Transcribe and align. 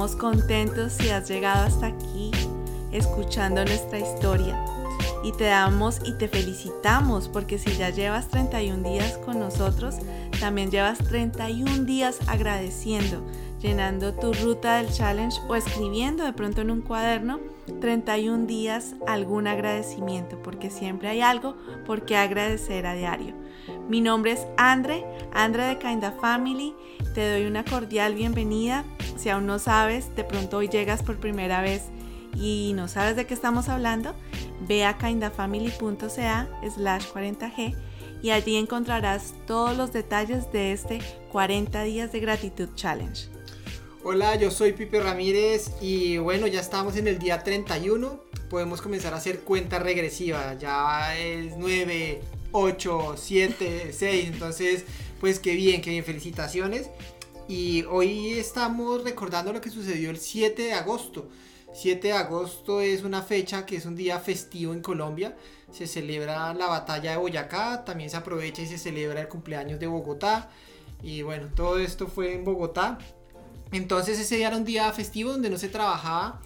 Estamos 0.00 0.16
contentos 0.16 0.94
si 0.94 1.10
has 1.10 1.28
llegado 1.28 1.66
hasta 1.66 1.88
aquí 1.88 2.30
escuchando 2.90 3.62
nuestra 3.66 3.98
historia. 3.98 4.58
Y 5.22 5.32
te 5.32 5.44
damos 5.44 6.00
y 6.06 6.14
te 6.14 6.26
felicitamos 6.26 7.28
porque 7.28 7.58
si 7.58 7.76
ya 7.76 7.90
llevas 7.90 8.28
31 8.28 8.82
días 8.88 9.18
con 9.18 9.38
nosotros, 9.38 9.96
también 10.40 10.70
llevas 10.70 10.96
31 11.00 11.84
días 11.84 12.16
agradeciendo, 12.28 13.22
llenando 13.60 14.14
tu 14.14 14.32
ruta 14.32 14.76
del 14.76 14.92
challenge 14.92 15.38
o 15.48 15.54
escribiendo 15.54 16.24
de 16.24 16.32
pronto 16.32 16.62
en 16.62 16.70
un 16.70 16.80
cuaderno 16.80 17.40
31 17.80 18.46
días 18.46 18.94
algún 19.06 19.46
agradecimiento, 19.46 20.40
porque 20.42 20.70
siempre 20.70 21.08
hay 21.08 21.20
algo 21.20 21.56
por 21.86 22.04
qué 22.04 22.16
agradecer 22.16 22.86
a 22.86 22.94
diario. 22.94 23.34
Mi 23.88 24.00
nombre 24.00 24.32
es 24.32 24.46
Andre, 24.56 25.04
Andre 25.32 25.64
de 25.64 25.78
Kinda 25.78 26.12
Family. 26.12 26.74
Te 27.14 27.30
doy 27.30 27.46
una 27.46 27.64
cordial 27.64 28.14
bienvenida. 28.14 28.84
Si 29.16 29.28
aún 29.28 29.46
no 29.46 29.58
sabes, 29.58 30.14
de 30.16 30.24
pronto 30.24 30.58
hoy 30.58 30.68
llegas 30.68 31.02
por 31.02 31.18
primera 31.18 31.60
vez 31.60 31.90
y 32.34 32.72
no 32.74 32.88
sabes 32.88 33.16
de 33.16 33.26
qué 33.26 33.34
estamos 33.34 33.68
hablando, 33.68 34.14
ve 34.66 34.84
a 34.84 34.96
kindafamily.ca 34.96 36.48
slash 36.74 37.06
40g 37.12 37.76
y 38.22 38.30
allí 38.30 38.56
encontrarás 38.56 39.34
todos 39.46 39.76
los 39.76 39.92
detalles 39.92 40.50
de 40.52 40.72
este 40.72 41.00
40 41.32 41.82
días 41.82 42.12
de 42.12 42.20
gratitud 42.20 42.68
challenge. 42.74 43.39
Hola, 44.02 44.34
yo 44.36 44.50
soy 44.50 44.72
Pipe 44.72 44.98
Ramírez 44.98 45.72
y 45.82 46.16
bueno, 46.16 46.46
ya 46.46 46.60
estamos 46.60 46.96
en 46.96 47.06
el 47.06 47.18
día 47.18 47.44
31. 47.44 48.18
Podemos 48.48 48.80
comenzar 48.80 49.12
a 49.12 49.18
hacer 49.18 49.40
cuenta 49.40 49.78
regresiva. 49.78 50.54
Ya 50.58 51.18
es 51.18 51.52
9, 51.58 52.22
8, 52.52 53.14
7, 53.18 53.92
6. 53.92 54.26
Entonces, 54.26 54.84
pues 55.20 55.38
qué 55.38 55.54
bien, 55.54 55.82
qué 55.82 55.90
bien. 55.90 56.02
Felicitaciones. 56.02 56.88
Y 57.46 57.82
hoy 57.90 58.38
estamos 58.38 59.04
recordando 59.04 59.52
lo 59.52 59.60
que 59.60 59.68
sucedió 59.68 60.08
el 60.08 60.18
7 60.18 60.62
de 60.62 60.72
agosto. 60.72 61.28
7 61.74 62.08
de 62.08 62.14
agosto 62.14 62.80
es 62.80 63.04
una 63.04 63.20
fecha 63.20 63.66
que 63.66 63.76
es 63.76 63.84
un 63.84 63.96
día 63.96 64.18
festivo 64.18 64.72
en 64.72 64.80
Colombia. 64.80 65.36
Se 65.72 65.86
celebra 65.86 66.54
la 66.54 66.68
batalla 66.68 67.10
de 67.10 67.16
Boyacá, 67.18 67.84
también 67.84 68.08
se 68.08 68.16
aprovecha 68.16 68.62
y 68.62 68.66
se 68.66 68.78
celebra 68.78 69.20
el 69.20 69.28
cumpleaños 69.28 69.78
de 69.78 69.88
Bogotá. 69.88 70.48
Y 71.02 71.20
bueno, 71.20 71.48
todo 71.54 71.78
esto 71.78 72.06
fue 72.06 72.32
en 72.32 72.44
Bogotá. 72.44 72.98
Entonces 73.72 74.18
ese 74.18 74.36
día 74.36 74.48
era 74.48 74.56
un 74.56 74.64
día 74.64 74.92
festivo 74.92 75.32
donde 75.32 75.50
no 75.50 75.58
se 75.58 75.68
trabajaba 75.68 76.40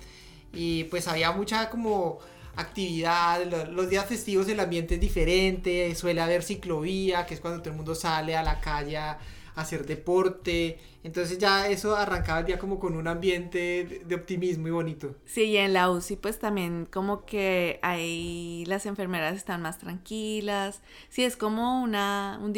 y 0.52 0.84
pues 0.84 1.08
había 1.08 1.32
mucha 1.32 1.70
como 1.70 2.18
actividad. 2.56 3.44
Los 3.70 3.88
días 3.90 4.06
festivos 4.06 4.48
el 4.48 4.60
ambiente 4.60 4.94
es 4.94 5.00
diferente, 5.00 5.94
suele 5.94 6.20
haber 6.20 6.42
ciclovía, 6.42 7.26
que 7.26 7.34
es 7.34 7.40
cuando 7.40 7.60
todo 7.60 7.70
el 7.70 7.76
mundo 7.76 7.94
sale 7.94 8.36
a 8.36 8.42
la 8.42 8.60
calle 8.60 8.96
a 8.96 9.18
hacer 9.54 9.86
deporte. 9.86 10.78
Entonces 11.02 11.38
ya 11.38 11.68
eso 11.68 11.94
arrancaba 11.96 12.40
el 12.40 12.46
día 12.46 12.58
como 12.58 12.78
con 12.78 12.96
un 12.96 13.06
ambiente 13.06 14.02
de 14.04 14.14
optimismo 14.14 14.68
y 14.68 14.70
bonito. 14.70 15.14
Sí, 15.26 15.44
y 15.44 15.56
en 15.56 15.72
la 15.72 15.90
UCI 15.90 16.16
pues 16.16 16.38
también 16.38 16.86
como 16.90 17.24
que 17.24 17.78
ahí 17.82 18.64
las 18.66 18.86
enfermeras 18.86 19.36
están 19.36 19.62
más 19.62 19.78
tranquilas. 19.78 20.80
Sí, 21.10 21.24
es 21.24 21.36
como 21.36 21.82
una, 21.82 22.40
un, 22.42 22.54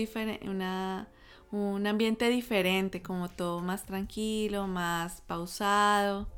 una, 0.48 1.08
un 1.52 1.86
ambiente 1.86 2.28
diferente, 2.28 3.02
como 3.02 3.28
todo 3.28 3.60
más 3.60 3.84
tranquilo, 3.84 4.66
más 4.66 5.20
pausado. 5.22 6.28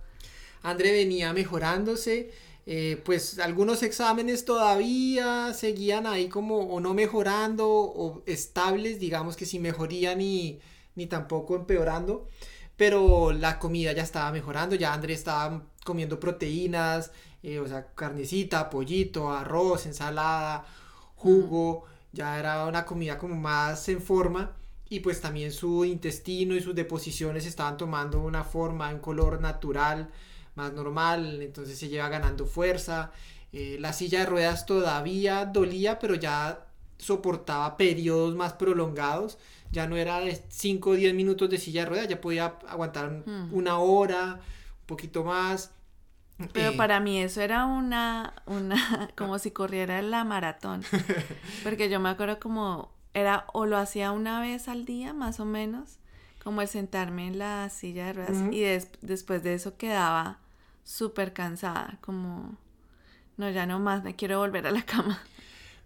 André 0.63 0.93
venía 0.93 1.33
mejorándose. 1.33 2.31
Eh, 2.71 3.01
pues 3.03 3.39
algunos 3.39 3.83
exámenes 3.83 4.45
todavía 4.45 5.55
seguían 5.55 6.07
ahí 6.07 6.29
como 6.29 6.59
o 6.59 6.81
no 6.81 6.93
mejorando 6.93 7.67
o 7.67 8.23
estables, 8.27 9.01
digamos 9.01 9.37
que 9.37 9.47
sin 9.47 9.63
mejoría 9.63 10.15
ni, 10.15 10.61
ni 10.95 11.07
tampoco 11.07 11.57
empeorando. 11.57 12.29
Pero 12.77 13.33
la 13.33 13.59
comida 13.59 13.93
ya 13.93 14.03
estaba 14.03 14.31
mejorando, 14.33 14.75
ya 14.77 14.93
André 14.93 15.15
estaba 15.15 15.65
comiendo 15.83 16.21
proteínas, 16.21 17.11
eh, 17.43 17.59
o 17.59 17.67
sea, 17.67 17.87
carnecita, 17.95 18.69
pollito, 18.69 19.33
arroz, 19.33 19.87
ensalada, 19.87 20.67
jugo, 21.17 21.87
ya 22.13 22.39
era 22.39 22.67
una 22.67 22.85
comida 22.85 23.17
como 23.19 23.35
más 23.35 23.89
en 23.89 24.03
forma 24.03 24.55
y 24.89 25.01
pues 25.01 25.21
también 25.21 25.53
su 25.53 25.85
intestino 25.85 26.55
y 26.55 26.61
sus 26.61 26.75
deposiciones 26.75 27.47
estaban 27.47 27.77
tomando 27.77 28.21
una 28.21 28.45
forma, 28.45 28.89
un 28.93 29.01
color 29.01 29.41
natural 29.41 30.09
más 30.55 30.73
normal, 30.73 31.41
entonces 31.43 31.79
se 31.79 31.89
lleva 31.89 32.09
ganando 32.09 32.47
fuerza. 32.47 33.13
Eh, 33.53 33.77
la 33.81 33.93
silla 33.93 34.21
de 34.21 34.27
ruedas 34.27 34.67
todavía 34.67 35.45
dolía, 35.47 35.99
pero 35.99 36.15
ya 36.15 36.67
soportaba 36.99 37.77
periodos 37.77 38.35
más 38.35 38.55
prolongados. 38.55 39.39
Ya 39.71 39.87
no 39.87 39.97
era 39.97 40.21
de 40.21 40.43
5 40.49 40.91
o 40.91 40.95
10 40.95 41.15
minutos 41.15 41.49
de 41.49 41.59
silla 41.59 41.83
de 41.83 41.91
ruedas, 41.91 42.09
ya 42.09 42.21
podía 42.21 42.59
aguantar 42.69 43.23
hmm. 43.25 43.55
una 43.55 43.79
hora, 43.79 44.41
un 44.81 44.87
poquito 44.87 45.25
más. 45.25 45.71
Pero 46.53 46.71
eh, 46.71 46.77
para 46.77 47.01
mí 47.01 47.21
eso 47.21 47.41
era 47.41 47.67
una, 47.67 48.35
una, 48.47 49.11
como 49.17 49.39
si 49.39 49.51
corriera 49.51 50.01
la 50.03 50.25
maratón. 50.25 50.83
Porque 51.65 51.89
yo 51.89 52.01
me 52.01 52.09
acuerdo 52.09 52.39
como, 52.41 52.93
era, 53.19 53.47
o 53.53 53.67
lo 53.67 53.77
hacía 53.77 54.13
una 54.13 54.41
vez 54.41 54.69
al 54.69 54.85
día, 54.85 55.13
más 55.13 55.41
o 55.41 55.45
menos, 55.45 55.99
como 56.43 56.63
el 56.63 56.69
sentarme 56.69 57.27
en 57.27 57.39
la 57.39 57.69
silla 57.69 58.07
de 58.07 58.13
ruedas, 58.15 58.53
y 58.53 58.63
después 59.07 59.43
de 59.43 59.55
eso 59.55 59.77
quedaba 59.77 60.39
súper 60.85 61.33
cansada, 61.33 61.99
como, 62.01 62.57
no, 63.37 63.51
ya 63.51 63.67
no 63.67 63.79
más, 63.79 64.03
me 64.03 64.17
quiero 64.17 64.39
volver 64.39 64.67
a 64.67 64.71
la 64.71 64.83
cama. 64.83 65.23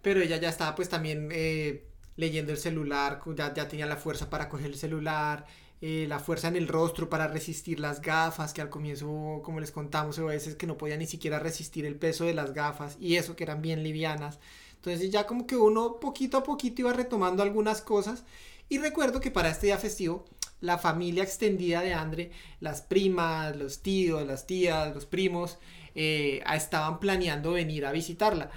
Pero 0.01 0.21
ella 0.21 0.37
ya 0.37 0.49
estaba 0.49 0.75
pues 0.75 0.89
también 0.89 1.29
eh, 1.31 1.85
leyendo 2.15 2.51
el 2.51 2.57
celular, 2.57 3.21
ya, 3.35 3.53
ya, 3.53 3.67
tenía 3.67 3.85
la 3.85 3.97
fuerza 3.97 4.29
para 4.29 4.49
coger 4.49 4.67
el 4.67 4.75
celular, 4.75 5.45
eh, 5.81 6.05
la 6.07 6.19
fuerza 6.19 6.47
en 6.47 6.55
el 6.55 6.67
rostro 6.67 7.09
para 7.09 7.27
resistir 7.27 7.79
las 7.79 8.01
gafas, 8.01 8.53
que 8.53 8.61
al 8.61 8.69
comienzo, 8.69 9.41
como 9.43 9.59
les 9.59 9.71
contamos, 9.71 10.17
a 10.19 10.23
veces 10.23 10.55
que 10.55 10.67
no 10.67 10.77
podía 10.77 10.95
ni 10.95 11.07
siquiera 11.07 11.39
resistir 11.39 11.85
el 11.85 11.95
peso 11.95 12.23
de 12.23 12.33
las 12.33 12.53
gafas 12.53 12.95
y 12.99 13.17
eso 13.17 13.35
que 13.35 13.43
eran 13.43 13.61
bien 13.61 13.83
livianas. 13.83 14.39
Entonces 14.85 15.11
ya 15.11 15.25
como 15.25 15.47
que 15.47 15.55
uno 15.55 15.97
poquito 16.01 16.35
a 16.35 16.43
poquito 16.43 16.81
iba 16.81 16.91
retomando 16.91 17.41
algunas 17.41 17.81
cosas 17.81 18.25
y 18.67 18.79
recuerdo 18.79 19.21
que 19.21 19.31
para 19.31 19.49
este 19.49 19.67
día 19.67 19.77
festivo 19.77 20.25
la 20.59 20.77
familia 20.77 21.23
extendida 21.23 21.79
de 21.79 21.93
Andre, 21.93 22.31
las 22.59 22.81
primas, 22.81 23.55
los 23.55 23.81
tíos, 23.81 24.27
las 24.27 24.45
tías, 24.45 24.93
los 24.93 25.05
primos, 25.05 25.57
eh, 25.95 26.43
estaban 26.53 26.99
planeando 26.99 27.53
venir 27.53 27.85
a 27.85 27.93
visitarla. 27.93 28.51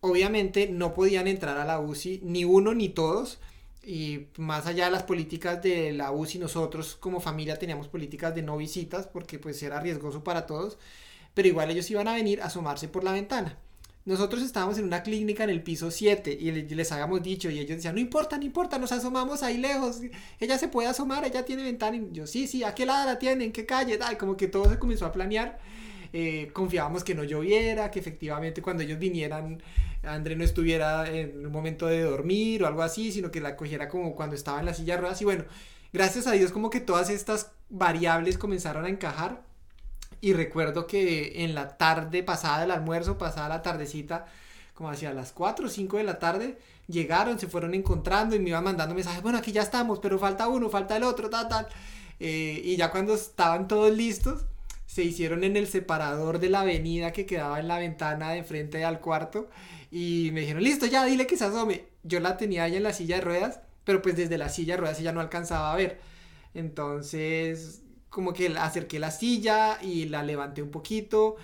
Obviamente 0.00 0.68
no 0.68 0.94
podían 0.94 1.26
entrar 1.26 1.58
a 1.58 1.64
la 1.64 1.80
UCI 1.80 2.20
ni 2.22 2.44
uno 2.44 2.74
ni 2.74 2.88
todos. 2.88 3.40
Y 3.82 4.26
más 4.36 4.68
allá 4.68 4.84
de 4.84 4.92
las 4.92 5.02
políticas 5.02 5.62
de 5.62 5.90
la 5.92 6.12
UCI, 6.12 6.38
nosotros 6.38 6.94
como 6.94 7.18
familia 7.18 7.58
teníamos 7.58 7.88
políticas 7.88 8.36
de 8.36 8.42
no 8.42 8.56
visitas 8.56 9.08
porque 9.08 9.40
pues 9.40 9.60
era 9.64 9.80
riesgoso 9.80 10.22
para 10.22 10.46
todos. 10.46 10.78
Pero 11.34 11.48
igual 11.48 11.72
ellos 11.72 11.90
iban 11.90 12.06
a 12.06 12.14
venir 12.14 12.40
a 12.40 12.46
asomarse 12.46 12.86
por 12.86 13.02
la 13.02 13.10
ventana 13.10 13.58
nosotros 14.04 14.42
estábamos 14.42 14.78
en 14.78 14.84
una 14.84 15.02
clínica 15.02 15.44
en 15.44 15.50
el 15.50 15.62
piso 15.62 15.90
7 15.90 16.36
y 16.40 16.50
les 16.50 16.92
habíamos 16.92 17.22
dicho 17.22 17.50
y 17.50 17.58
ellos 17.58 17.76
decían, 17.76 17.94
no 17.94 18.00
importa, 18.00 18.36
no 18.36 18.44
importa, 18.44 18.78
nos 18.78 18.92
asomamos 18.92 19.42
ahí 19.42 19.58
lejos, 19.58 20.00
ella 20.40 20.58
se 20.58 20.68
puede 20.68 20.88
asomar, 20.88 21.24
ella 21.24 21.44
tiene 21.44 21.62
ventana 21.62 21.96
y 21.96 22.08
yo, 22.12 22.26
sí, 22.26 22.46
sí, 22.46 22.64
¿a 22.64 22.74
qué 22.74 22.84
lado 22.84 23.06
la 23.06 23.18
tiene? 23.18 23.44
¿En 23.44 23.52
qué 23.52 23.64
calle? 23.64 23.98
Ay, 24.02 24.16
como 24.16 24.36
que 24.36 24.48
todo 24.48 24.68
se 24.68 24.78
comenzó 24.78 25.06
a 25.06 25.12
planear. 25.12 25.58
Eh, 26.14 26.50
confiábamos 26.52 27.04
que 27.04 27.14
no 27.14 27.24
lloviera, 27.24 27.90
que 27.90 27.98
efectivamente 27.98 28.60
cuando 28.60 28.82
ellos 28.82 28.98
vinieran 28.98 29.62
André 30.02 30.36
no 30.36 30.44
estuviera 30.44 31.08
en 31.08 31.46
un 31.46 31.52
momento 31.52 31.86
de 31.86 32.02
dormir 32.02 32.62
o 32.62 32.66
algo 32.66 32.82
así, 32.82 33.12
sino 33.12 33.30
que 33.30 33.40
la 33.40 33.56
cogiera 33.56 33.88
como 33.88 34.14
cuando 34.14 34.34
estaba 34.34 34.60
en 34.60 34.66
la 34.66 34.74
silla 34.74 34.96
de 34.96 35.00
ruedas 35.00 35.22
y 35.22 35.24
bueno, 35.24 35.44
gracias 35.92 36.26
a 36.26 36.32
Dios 36.32 36.52
como 36.52 36.70
que 36.70 36.80
todas 36.80 37.08
estas 37.08 37.52
variables 37.70 38.36
comenzaron 38.36 38.84
a 38.84 38.88
encajar 38.88 39.42
y 40.22 40.32
recuerdo 40.34 40.86
que 40.86 41.44
en 41.44 41.54
la 41.54 41.76
tarde 41.76 42.22
pasada 42.22 42.60
del 42.60 42.70
almuerzo, 42.70 43.18
pasada 43.18 43.48
la 43.48 43.60
tardecita, 43.60 44.26
como 44.72 44.88
hacia 44.88 45.12
las 45.12 45.32
4 45.32 45.66
o 45.66 45.68
5 45.68 45.96
de 45.96 46.04
la 46.04 46.20
tarde, 46.20 46.58
llegaron, 46.86 47.40
se 47.40 47.48
fueron 47.48 47.74
encontrando 47.74 48.36
y 48.36 48.38
me 48.38 48.50
iban 48.50 48.62
mandando 48.62 48.94
mensajes, 48.94 49.20
bueno, 49.20 49.38
aquí 49.38 49.50
ya 49.50 49.62
estamos, 49.62 49.98
pero 49.98 50.20
falta 50.20 50.46
uno, 50.46 50.70
falta 50.70 50.96
el 50.96 51.02
otro, 51.02 51.28
tal, 51.28 51.48
tal. 51.48 51.66
Eh, 52.20 52.62
y 52.64 52.76
ya 52.76 52.92
cuando 52.92 53.14
estaban 53.14 53.66
todos 53.66 53.92
listos, 53.94 54.44
se 54.86 55.02
hicieron 55.02 55.42
en 55.42 55.56
el 55.56 55.66
separador 55.66 56.38
de 56.38 56.50
la 56.50 56.60
avenida 56.60 57.12
que 57.12 57.26
quedaba 57.26 57.58
en 57.58 57.66
la 57.66 57.78
ventana 57.78 58.30
de 58.30 58.44
frente 58.44 58.84
al 58.84 59.00
cuarto 59.00 59.50
y 59.90 60.30
me 60.32 60.42
dijeron, 60.42 60.62
listo, 60.62 60.86
ya, 60.86 61.04
dile 61.04 61.26
que 61.26 61.36
se 61.36 61.46
asome. 61.46 61.86
Yo 62.04 62.20
la 62.20 62.36
tenía 62.36 62.62
ahí 62.62 62.76
en 62.76 62.84
la 62.84 62.92
silla 62.92 63.16
de 63.16 63.22
ruedas, 63.22 63.60
pero 63.84 64.00
pues 64.02 64.16
desde 64.16 64.38
la 64.38 64.48
silla 64.48 64.74
de 64.74 64.80
ruedas 64.82 65.00
ella 65.00 65.12
no 65.12 65.20
alcanzaba 65.20 65.72
a 65.72 65.76
ver. 65.76 66.00
Entonces 66.54 67.81
como 68.12 68.32
que 68.34 68.48
acerqué 68.58 68.98
la 69.00 69.10
silla 69.10 69.78
y 69.82 70.06
la 70.06 70.22
levanté 70.22 70.62
un 70.62 70.70
poquito 70.70 71.36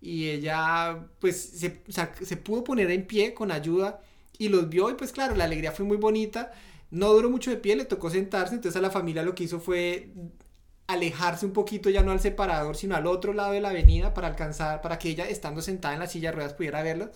y 0.00 0.30
ella 0.30 1.06
pues 1.20 1.40
se, 1.40 1.82
se 1.88 2.36
pudo 2.38 2.64
poner 2.64 2.90
en 2.90 3.06
pie 3.06 3.34
con 3.34 3.52
ayuda 3.52 4.00
y 4.38 4.48
los 4.48 4.68
vio 4.68 4.90
y 4.90 4.94
pues 4.94 5.12
claro, 5.12 5.36
la 5.36 5.44
alegría 5.44 5.72
fue 5.72 5.84
muy 5.84 5.96
bonita. 5.98 6.52
No 6.90 7.12
duró 7.12 7.30
mucho 7.30 7.50
de 7.50 7.56
pie, 7.56 7.76
le 7.76 7.84
tocó 7.84 8.10
sentarse, 8.10 8.54
entonces 8.54 8.78
a 8.78 8.82
la 8.82 8.90
familia 8.90 9.22
lo 9.22 9.34
que 9.34 9.44
hizo 9.44 9.60
fue 9.60 10.10
alejarse 10.86 11.46
un 11.46 11.52
poquito 11.52 11.90
ya 11.90 12.02
no 12.02 12.12
al 12.12 12.20
separador, 12.20 12.76
sino 12.76 12.96
al 12.96 13.06
otro 13.06 13.32
lado 13.32 13.52
de 13.52 13.60
la 13.60 13.70
avenida 13.70 14.14
para 14.14 14.28
alcanzar, 14.28 14.80
para 14.82 14.98
que 14.98 15.10
ella 15.10 15.28
estando 15.28 15.62
sentada 15.62 15.94
en 15.94 16.00
la 16.00 16.06
silla 16.06 16.30
de 16.30 16.36
ruedas 16.36 16.54
pudiera 16.54 16.82
verlos. 16.82 17.10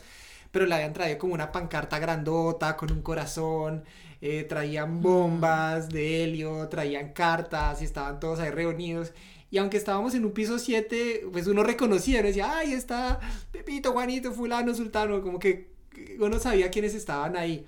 Pero 0.51 0.67
le 0.67 0.75
habían 0.75 0.93
traído 0.93 1.19
como 1.19 1.35
una 1.35 1.53
pancarta 1.53 1.99
grandota 1.99 2.77
con 2.77 2.93
un 2.93 3.03
corazón, 3.03 3.85
eh, 4.21 4.45
traían 4.45 5.01
bombas 5.01 5.89
de 5.89 6.25
helio, 6.25 6.69
traían 6.69 7.13
cartas 7.13 7.83
y 7.83 7.85
estaban 7.85 8.21
todos 8.21 8.41
ahí 8.41 8.51
reunidos. 8.51 9.13
Y 9.51 9.59
aunque 9.59 9.77
estábamos 9.79 10.15
en 10.15 10.25
un 10.25 10.33
piso 10.33 10.59
7, 10.59 11.27
pues 11.33 11.47
uno 11.47 11.63
reconocía, 11.63 12.19
uno 12.21 12.29
decía, 12.29 12.59
ay, 12.59 12.73
está 12.73 13.21
Pepito, 13.51 13.93
Juanito, 13.93 14.33
fulano, 14.33 14.75
sultano, 14.75 15.23
como 15.23 15.39
que 15.39 15.71
uno 16.19 16.39
sabía 16.39 16.71
quiénes 16.71 16.95
estaban 16.95 17.37
ahí. 17.37 17.67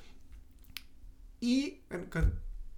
Y... 1.40 1.80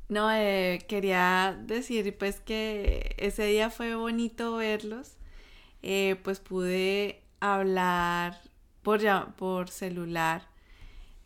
No, 0.09 0.31
eh, 0.31 0.85
quería 0.89 1.59
decir 1.67 2.17
pues 2.19 2.41
que 2.41 3.15
ese 3.19 3.47
día 3.47 3.71
fue 3.71 3.95
bonito 3.95 4.57
verlos. 4.57 5.17
Eh, 5.83 6.17
pues 6.23 6.39
pude 6.39 7.23
hablar 7.41 8.41
por, 8.83 9.01
por 9.37 9.69
celular 9.69 10.53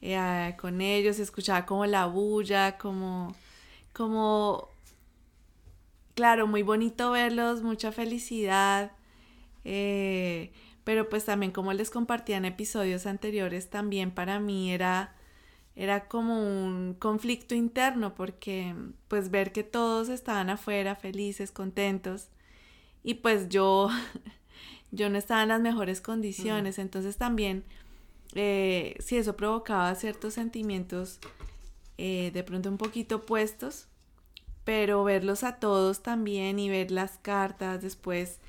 eh, 0.02 0.54
con 0.58 0.80
ellos, 0.80 1.18
escuchaba 1.18 1.66
como 1.66 1.86
la 1.86 2.06
bulla, 2.06 2.78
como, 2.78 3.34
como, 3.92 4.68
claro, 6.14 6.46
muy 6.46 6.62
bonito 6.62 7.10
verlos, 7.10 7.62
mucha 7.62 7.92
felicidad, 7.92 8.92
eh, 9.64 10.52
pero 10.84 11.08
pues 11.08 11.24
también 11.24 11.52
como 11.52 11.72
les 11.72 11.90
compartía 11.90 12.36
en 12.36 12.44
episodios 12.44 13.06
anteriores, 13.06 13.70
también 13.70 14.10
para 14.12 14.38
mí 14.38 14.72
era, 14.72 15.14
era 15.74 16.08
como 16.08 16.40
un 16.40 16.94
conflicto 16.94 17.54
interno, 17.54 18.14
porque 18.14 18.74
pues 19.08 19.30
ver 19.30 19.52
que 19.52 19.64
todos 19.64 20.08
estaban 20.08 20.50
afuera, 20.50 20.94
felices, 20.94 21.50
contentos, 21.52 22.28
y 23.02 23.14
pues 23.14 23.48
yo, 23.48 23.88
yo 24.90 25.08
no 25.10 25.18
estaba 25.18 25.42
en 25.42 25.48
las 25.48 25.60
mejores 25.60 26.00
condiciones, 26.00 26.78
entonces 26.78 27.16
también 27.16 27.64
eh, 28.34 28.96
si 28.98 29.16
eso 29.16 29.36
provocaba 29.36 29.94
ciertos 29.94 30.34
sentimientos 30.34 31.20
eh, 31.98 32.30
de 32.34 32.42
pronto 32.42 32.68
un 32.68 32.76
poquito 32.76 33.16
opuestos, 33.16 33.88
pero 34.64 35.04
verlos 35.04 35.44
a 35.44 35.58
todos 35.58 36.02
también 36.02 36.58
y 36.58 36.68
ver 36.68 36.90
las 36.90 37.18
cartas 37.18 37.80
después 37.82 38.40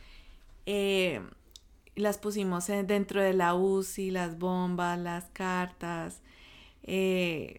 eh, 0.65 1.21
las 1.95 2.17
pusimos 2.17 2.67
dentro 2.67 3.21
de 3.21 3.33
la 3.33 3.55
UCI, 3.55 4.11
las 4.11 4.37
bombas, 4.37 4.99
las 4.99 5.25
cartas. 5.31 6.21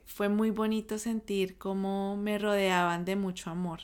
fue 0.07 0.29
muy 0.29 0.51
bonito 0.51 0.99
sentir 0.99 1.57
cómo 1.59 2.17
me 2.17 2.39
rodeaban 2.39 3.05
de 3.05 3.17
mucho 3.17 3.51
amor. 3.51 3.81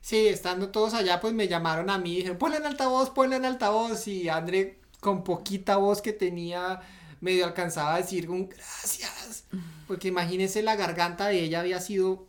Sí, 0.00 0.26
estando 0.28 0.70
todos 0.70 0.94
allá, 0.94 1.20
pues 1.20 1.34
me 1.34 1.48
llamaron 1.48 1.90
a 1.90 1.98
mí 1.98 2.12
y 2.14 2.16
dijeron, 2.16 2.38
ponle 2.38 2.56
en 2.56 2.66
altavoz, 2.66 3.10
ponle 3.10 3.36
en 3.36 3.44
altavoz. 3.44 4.08
Y 4.08 4.28
André, 4.28 4.78
con 5.00 5.24
poquita 5.24 5.76
voz 5.76 6.00
que 6.02 6.12
tenía, 6.12 6.80
medio 7.20 7.44
alcanzaba 7.46 7.94
a 7.94 7.98
decir 7.98 8.30
un 8.30 8.48
gracias, 8.48 9.44
porque 9.86 10.08
imagínense 10.08 10.62
la 10.62 10.76
garganta 10.76 11.28
de 11.28 11.40
ella 11.40 11.60
había 11.60 11.80
sido 11.80 12.26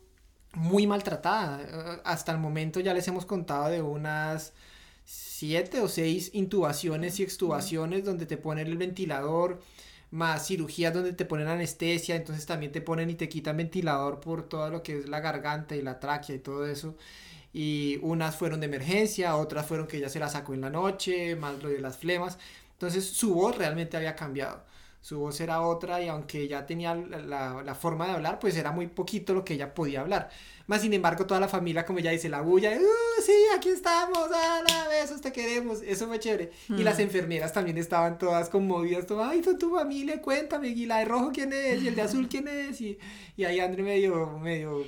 muy 0.54 0.88
maltratada. 0.88 1.62
Eh, 1.64 2.02
hasta 2.04 2.32
el 2.32 2.40
momento 2.40 2.80
ya 2.80 2.94
les 2.94 3.08
hemos 3.08 3.26
contado 3.26 3.70
de 3.70 3.82
unas 3.82 4.54
siete 5.06 5.80
o 5.82 5.88
seis 5.88 6.32
intubaciones 6.34 7.20
y 7.20 7.24
extubaciones 7.24 8.06
donde 8.06 8.26
te 8.26 8.38
ponen 8.38 8.68
el 8.68 8.78
ventilador, 8.78 9.62
más 10.12 10.48
cirugías 10.48 10.94
donde 10.94 11.14
te 11.14 11.26
ponen 11.26 11.48
anestesia, 11.48 12.16
entonces 12.16 12.46
también 12.46 12.72
te 12.72 12.82
ponen 12.82 13.10
y 13.10 13.16
te 13.16 13.30
quitan 13.30 13.58
ventilador 13.58 14.20
por 14.20 14.48
todo 14.50 14.70
lo 14.70 14.84
que 14.84 15.00
es 15.00 15.10
la 15.10 15.20
garganta 15.22 15.76
y 15.76 15.82
la 15.82 16.00
tráquea 16.00 16.36
y 16.36 16.40
todo 16.40 16.66
eso. 16.68 16.96
Y 17.54 18.00
unas 18.02 18.36
fueron 18.36 18.60
de 18.62 18.68
emergencia, 18.68 19.36
otras 19.36 19.66
fueron 19.66 19.88
que 19.88 19.98
ella 19.98 20.10
se 20.10 20.20
la 20.20 20.30
sacó 20.30 20.54
en 20.54 20.62
la 20.62 20.70
noche, 20.70 21.36
más 21.36 21.62
lo 21.62 21.70
de 21.70 21.80
las 21.80 21.98
flemas. 21.98 22.38
Entonces 22.74 23.06
su 23.08 23.34
voz 23.34 23.58
realmente 23.58 23.98
había 23.98 24.16
cambiado 24.16 24.64
su 25.02 25.18
voz 25.20 25.42
era 25.42 25.62
otra 25.62 26.00
y 26.02 26.08
aunque 26.08 26.48
ya 26.48 26.66
tenía 26.66 26.94
la, 26.94 27.76
forma 27.76 28.06
de 28.06 28.14
hablar, 28.14 28.38
pues 28.40 28.56
era 28.56 28.72
muy 28.72 28.86
poquito 28.88 29.34
lo 29.34 29.44
que 29.44 29.56
ella 29.56 29.74
podía 29.74 30.02
hablar. 30.02 30.30
Más 30.68 30.82
sin 30.82 30.94
embargo, 30.94 31.26
toda 31.26 31.40
la 31.40 31.48
familia, 31.48 31.86
como 31.86 32.00
ella 32.00 32.12
dice, 32.12 32.30
la 32.30 32.42
bulla, 32.42 32.72
¡Uh, 32.72 33.22
sí, 33.22 33.34
aquí 33.56 33.70
estamos! 33.70 34.30
¡Ah, 34.34 34.88
besos, 34.90 35.20
te 35.20 35.32
queremos! 35.32 35.82
Eso 35.82 36.08
fue 36.08 36.20
chévere. 36.20 36.52
Y 36.70 36.84
las 36.84 37.00
enfermeras 37.00 37.52
también 37.52 37.78
estaban 37.80 38.20
todas 38.20 38.48
conmovidas, 38.48 39.08
todo, 39.08 39.24
¡ay, 39.24 39.44
son 39.44 39.58
tu 39.58 39.76
familia! 39.76 40.22
Cuéntame, 40.22 40.70
¿y 40.70 40.86
la 40.86 41.00
de 41.00 41.06
rojo 41.06 41.32
quién 41.34 41.52
es? 41.52 41.82
¿Y 41.82 41.88
el 41.88 41.96
de 41.96 42.04
azul 42.04 42.30
quién 42.30 42.48
es? 42.48 42.80
Y, 42.80 42.98
y 43.36 43.44
ahí 43.44 43.60
André 43.60 43.82
medio, 43.82 44.38
medio 44.38 44.86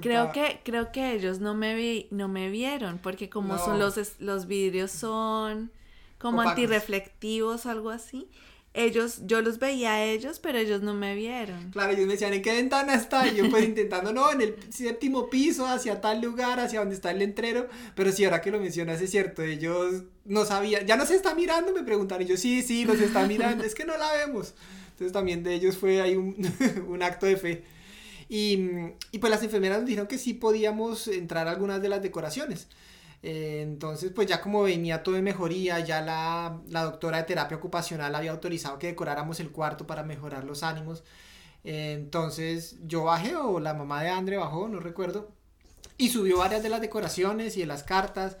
Creo 0.00 0.32
que, 0.32 0.60
creo 0.64 0.92
que 0.92 1.12
ellos 1.12 1.40
no 1.40 1.54
me, 1.54 1.74
vi, 1.74 2.08
no 2.10 2.28
me 2.28 2.50
vieron, 2.50 2.98
porque 2.98 3.30
como 3.30 3.58
son 3.58 3.78
los, 3.78 3.98
los 4.18 4.46
vidrios 4.46 4.90
son 4.90 5.70
como 6.18 6.40
antirreflectivos, 6.40 7.66
algo 7.66 7.90
así 7.90 8.28
ellos, 8.74 9.20
yo 9.24 9.40
los 9.40 9.60
veía 9.60 9.94
a 9.94 10.04
ellos, 10.04 10.40
pero 10.40 10.58
ellos 10.58 10.82
no 10.82 10.94
me 10.94 11.14
vieron. 11.14 11.70
Claro, 11.70 11.92
ellos 11.92 12.06
me 12.06 12.14
decían, 12.14 12.34
¿en 12.34 12.42
qué 12.42 12.52
ventana 12.54 12.94
está? 12.94 13.26
Y 13.28 13.36
yo 13.36 13.48
pues 13.48 13.64
intentando, 13.68 14.12
no, 14.12 14.32
en 14.32 14.40
el 14.40 14.56
séptimo 14.68 15.30
piso, 15.30 15.64
hacia 15.66 16.00
tal 16.00 16.20
lugar, 16.20 16.58
hacia 16.58 16.80
donde 16.80 16.96
está 16.96 17.12
el 17.12 17.20
letrero. 17.20 17.68
Pero 17.94 18.10
sí, 18.10 18.24
ahora 18.24 18.40
que 18.40 18.50
lo 18.50 18.58
mencionas, 18.58 19.00
es 19.00 19.10
cierto, 19.10 19.42
ellos 19.42 20.02
no 20.24 20.44
sabían, 20.44 20.86
ya 20.86 20.96
nos 20.96 21.10
está 21.12 21.36
mirando, 21.36 21.72
me 21.72 21.84
preguntaron, 21.84 22.26
y 22.26 22.28
yo, 22.28 22.36
sí, 22.36 22.62
sí, 22.62 22.84
nos 22.84 23.00
está 23.00 23.26
mirando, 23.28 23.62
es 23.62 23.76
que 23.76 23.84
no 23.84 23.96
la 23.96 24.12
vemos. 24.12 24.54
Entonces 24.90 25.12
también 25.12 25.44
de 25.44 25.54
ellos 25.54 25.76
fue 25.76 26.00
ahí 26.00 26.16
un, 26.16 26.36
un 26.88 27.02
acto 27.02 27.26
de 27.26 27.36
fe. 27.36 27.64
Y, 28.28 28.58
y 29.12 29.18
pues 29.18 29.30
las 29.30 29.42
enfermeras 29.42 29.78
nos 29.78 29.86
dijeron 29.86 30.06
que 30.06 30.18
sí 30.18 30.34
podíamos 30.34 31.08
entrar 31.08 31.48
a 31.48 31.50
algunas 31.50 31.82
de 31.82 31.88
las 31.88 32.02
decoraciones. 32.02 32.68
Eh, 33.26 33.62
entonces, 33.62 34.12
pues 34.14 34.28
ya 34.28 34.42
como 34.42 34.62
venía 34.64 35.02
todo 35.02 35.14
de 35.14 35.22
mejoría, 35.22 35.80
ya 35.80 36.02
la, 36.02 36.60
doctora 36.68 37.16
de 37.18 37.24
terapia 37.24 37.56
ocupacional 37.56 38.14
había 38.14 38.32
autorizado 38.32 38.78
que 38.78 38.88
decoráramos 38.88 39.40
el 39.40 39.50
cuarto 39.50 39.86
para 39.86 40.02
mejorar 40.02 40.44
los 40.44 40.62
ánimos. 40.62 41.04
Eh, 41.64 41.94
entonces 41.94 42.76
yo 42.86 43.04
bajé 43.04 43.34
o 43.36 43.60
la 43.60 43.72
mamá 43.72 44.02
de 44.02 44.10
Andre 44.10 44.36
bajó, 44.36 44.68
no 44.68 44.78
recuerdo, 44.78 45.32
y 45.96 46.10
subió 46.10 46.38
varias 46.38 46.62
de 46.62 46.68
las 46.68 46.82
decoraciones 46.82 47.56
y 47.56 47.60
de 47.60 47.66
las 47.66 47.82
cartas. 47.82 48.36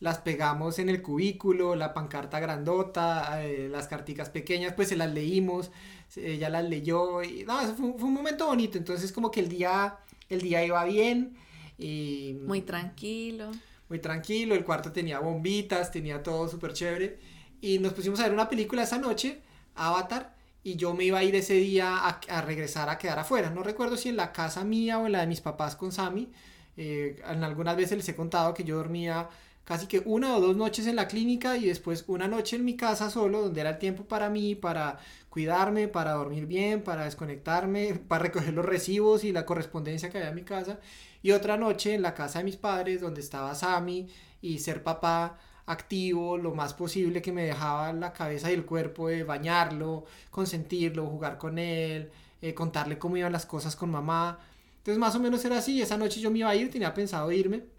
Las 0.00 0.18
pegamos 0.18 0.78
en 0.78 0.90
el 0.90 1.00
cubículo, 1.00 1.74
la 1.74 1.94
pancarta 1.94 2.38
grandota, 2.38 3.42
eh, 3.42 3.68
las 3.70 3.88
carticas 3.88 4.28
pequeñas, 4.28 4.74
pues 4.74 4.88
se 4.88 4.96
las 4.96 5.10
leímos, 5.10 5.70
ella 6.14 6.48
las 6.48 6.64
leyó 6.64 7.22
y 7.22 7.44
no, 7.44 7.58
fue, 7.74 7.92
fue, 7.98 8.08
un 8.08 8.14
momento 8.14 8.46
bonito. 8.46 8.78
Entonces 8.78 9.12
como 9.12 9.30
que 9.30 9.40
el 9.40 9.48
día, 9.48 9.98
el 10.28 10.40
día 10.40 10.64
iba 10.64 10.84
bien 10.84 11.36
y... 11.78 12.36
Muy 12.44 12.62
tranquilo 12.62 13.50
muy 13.88 13.98
tranquilo, 13.98 14.54
el 14.54 14.64
cuarto 14.64 14.92
tenía 14.92 15.20
bombitas, 15.20 15.90
tenía 15.90 16.22
todo 16.22 16.48
súper 16.48 16.72
chévere. 16.72 17.18
Y 17.60 17.78
nos 17.78 17.92
pusimos 17.92 18.20
a 18.20 18.24
ver 18.24 18.32
una 18.32 18.48
película 18.48 18.82
esa 18.82 18.98
noche, 18.98 19.40
Avatar, 19.74 20.34
y 20.62 20.76
yo 20.76 20.94
me 20.94 21.04
iba 21.04 21.18
a 21.18 21.24
ir 21.24 21.34
ese 21.36 21.54
día 21.54 21.98
a, 21.98 22.40
regresar 22.42 22.88
a 22.88 22.98
quedar 22.98 23.18
afuera. 23.18 23.50
No 23.50 23.62
recuerdo 23.62 23.96
si 23.96 24.08
en 24.08 24.16
la 24.16 24.32
casa 24.32 24.64
mía 24.64 24.98
o 24.98 25.06
en 25.06 25.12
la 25.12 25.20
de 25.20 25.26
mis 25.28 25.40
papás 25.40 25.76
con 25.76 25.92
Sammy. 25.92 26.28
Eh, 26.76 27.22
en 27.26 27.44
algunas 27.44 27.76
veces 27.76 27.96
les 27.96 28.08
he 28.08 28.16
contado 28.16 28.52
que 28.52 28.64
yo 28.64 28.76
dormía 28.76 29.28
casi 29.66 29.88
que 29.88 30.00
una 30.06 30.36
o 30.36 30.40
dos 30.40 30.56
noches 30.56 30.86
en 30.86 30.94
la 30.96 31.08
clínica 31.08 31.56
y 31.56 31.66
después 31.66 32.04
una 32.06 32.28
noche 32.28 32.54
en 32.56 32.64
mi 32.64 32.76
casa 32.76 33.10
solo, 33.10 33.42
donde 33.42 33.60
era 33.60 33.70
el 33.70 33.78
tiempo 33.78 34.04
para 34.04 34.30
mí, 34.30 34.54
para 34.54 34.98
cuidarme, 35.28 35.88
para 35.88 36.12
dormir 36.12 36.46
bien, 36.46 36.82
para 36.82 37.04
desconectarme, 37.04 37.94
para 38.08 38.22
recoger 38.22 38.54
los 38.54 38.64
recibos 38.64 39.24
y 39.24 39.32
la 39.32 39.44
correspondencia 39.44 40.08
que 40.08 40.18
había 40.18 40.30
en 40.30 40.36
mi 40.36 40.44
casa. 40.44 40.78
Y 41.20 41.32
otra 41.32 41.56
noche 41.56 41.94
en 41.94 42.02
la 42.02 42.14
casa 42.14 42.38
de 42.38 42.44
mis 42.44 42.56
padres, 42.56 43.00
donde 43.00 43.20
estaba 43.20 43.56
Sammy 43.56 44.08
y 44.40 44.60
ser 44.60 44.84
papá 44.84 45.38
activo 45.66 46.38
lo 46.38 46.54
más 46.54 46.72
posible 46.72 47.20
que 47.20 47.32
me 47.32 47.42
dejaba 47.44 47.92
la 47.92 48.12
cabeza 48.12 48.50
y 48.50 48.54
el 48.54 48.64
cuerpo 48.64 49.08
de 49.08 49.24
bañarlo, 49.24 50.04
consentirlo, 50.30 51.06
jugar 51.06 51.38
con 51.38 51.58
él, 51.58 52.12
eh, 52.40 52.54
contarle 52.54 52.98
cómo 52.98 53.16
iban 53.16 53.32
las 53.32 53.46
cosas 53.46 53.74
con 53.74 53.90
mamá. 53.90 54.38
Entonces 54.78 55.00
más 55.00 55.16
o 55.16 55.20
menos 55.20 55.44
era 55.44 55.58
así, 55.58 55.82
esa 55.82 55.96
noche 55.96 56.20
yo 56.20 56.30
me 56.30 56.38
iba 56.38 56.50
a 56.50 56.54
ir, 56.54 56.70
tenía 56.70 56.94
pensado 56.94 57.32
irme. 57.32 57.75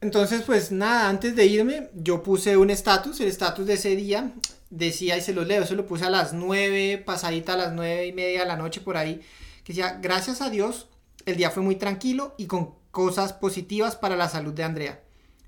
Entonces 0.00 0.42
pues 0.42 0.70
nada, 0.72 1.08
antes 1.08 1.34
de 1.34 1.46
irme 1.46 1.90
yo 1.94 2.22
puse 2.22 2.56
un 2.56 2.70
estatus, 2.70 3.20
el 3.20 3.28
estatus 3.28 3.66
de 3.66 3.74
ese 3.74 3.96
día 3.96 4.32
decía 4.70 5.16
y 5.16 5.20
se 5.20 5.32
lo 5.32 5.44
leo, 5.44 5.66
se 5.66 5.74
lo 5.74 5.86
puse 5.86 6.04
a 6.04 6.10
las 6.10 6.32
nueve, 6.32 7.02
pasadita 7.04 7.54
a 7.54 7.56
las 7.56 7.72
nueve 7.72 8.06
y 8.06 8.12
media 8.12 8.40
de 8.40 8.46
la 8.46 8.56
noche 8.56 8.80
por 8.80 8.96
ahí, 8.96 9.20
que 9.64 9.72
decía, 9.72 9.98
gracias 10.02 10.40
a 10.42 10.50
Dios 10.50 10.88
el 11.24 11.36
día 11.36 11.50
fue 11.50 11.62
muy 11.62 11.76
tranquilo 11.76 12.34
y 12.38 12.46
con 12.46 12.74
cosas 12.90 13.32
positivas 13.32 13.96
para 13.96 14.16
la 14.16 14.28
salud 14.28 14.52
de 14.52 14.64
Andrea. 14.64 15.02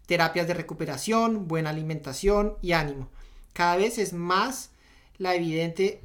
Terapias 0.07 0.47
de 0.49 0.55
recuperación, 0.55 1.47
buena 1.47 1.71
alimentación 1.71 2.57
y 2.63 2.73
ánimo. 2.73 3.11
Cada 3.53 3.77
vez 3.77 3.99
es 3.99 4.13
más 4.13 4.71
la 5.19 5.35
evidente 5.35 6.03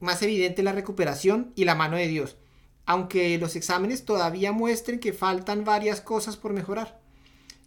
más 0.00 0.22
evidente 0.22 0.62
la 0.62 0.72
recuperación 0.72 1.52
y 1.54 1.64
la 1.64 1.74
mano 1.74 1.96
de 1.96 2.08
Dios, 2.08 2.36
aunque 2.84 3.38
los 3.38 3.56
exámenes 3.56 4.04
todavía 4.04 4.52
muestren 4.52 5.00
que 5.00 5.12
faltan 5.12 5.64
varias 5.64 6.00
cosas 6.00 6.36
por 6.36 6.52
mejorar. 6.52 7.00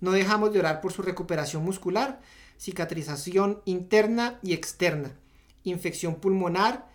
No 0.01 0.12
dejamos 0.12 0.53
de 0.53 0.60
orar 0.60 0.82
por 0.82 0.94
su 0.94 1.01
recuperación 1.01 1.63
muscular, 1.63 2.22
cicatrización 2.58 3.62
interna 3.65 4.39
y 4.41 4.53
externa, 4.53 5.13
infección 5.63 6.15
pulmonar 6.15 6.88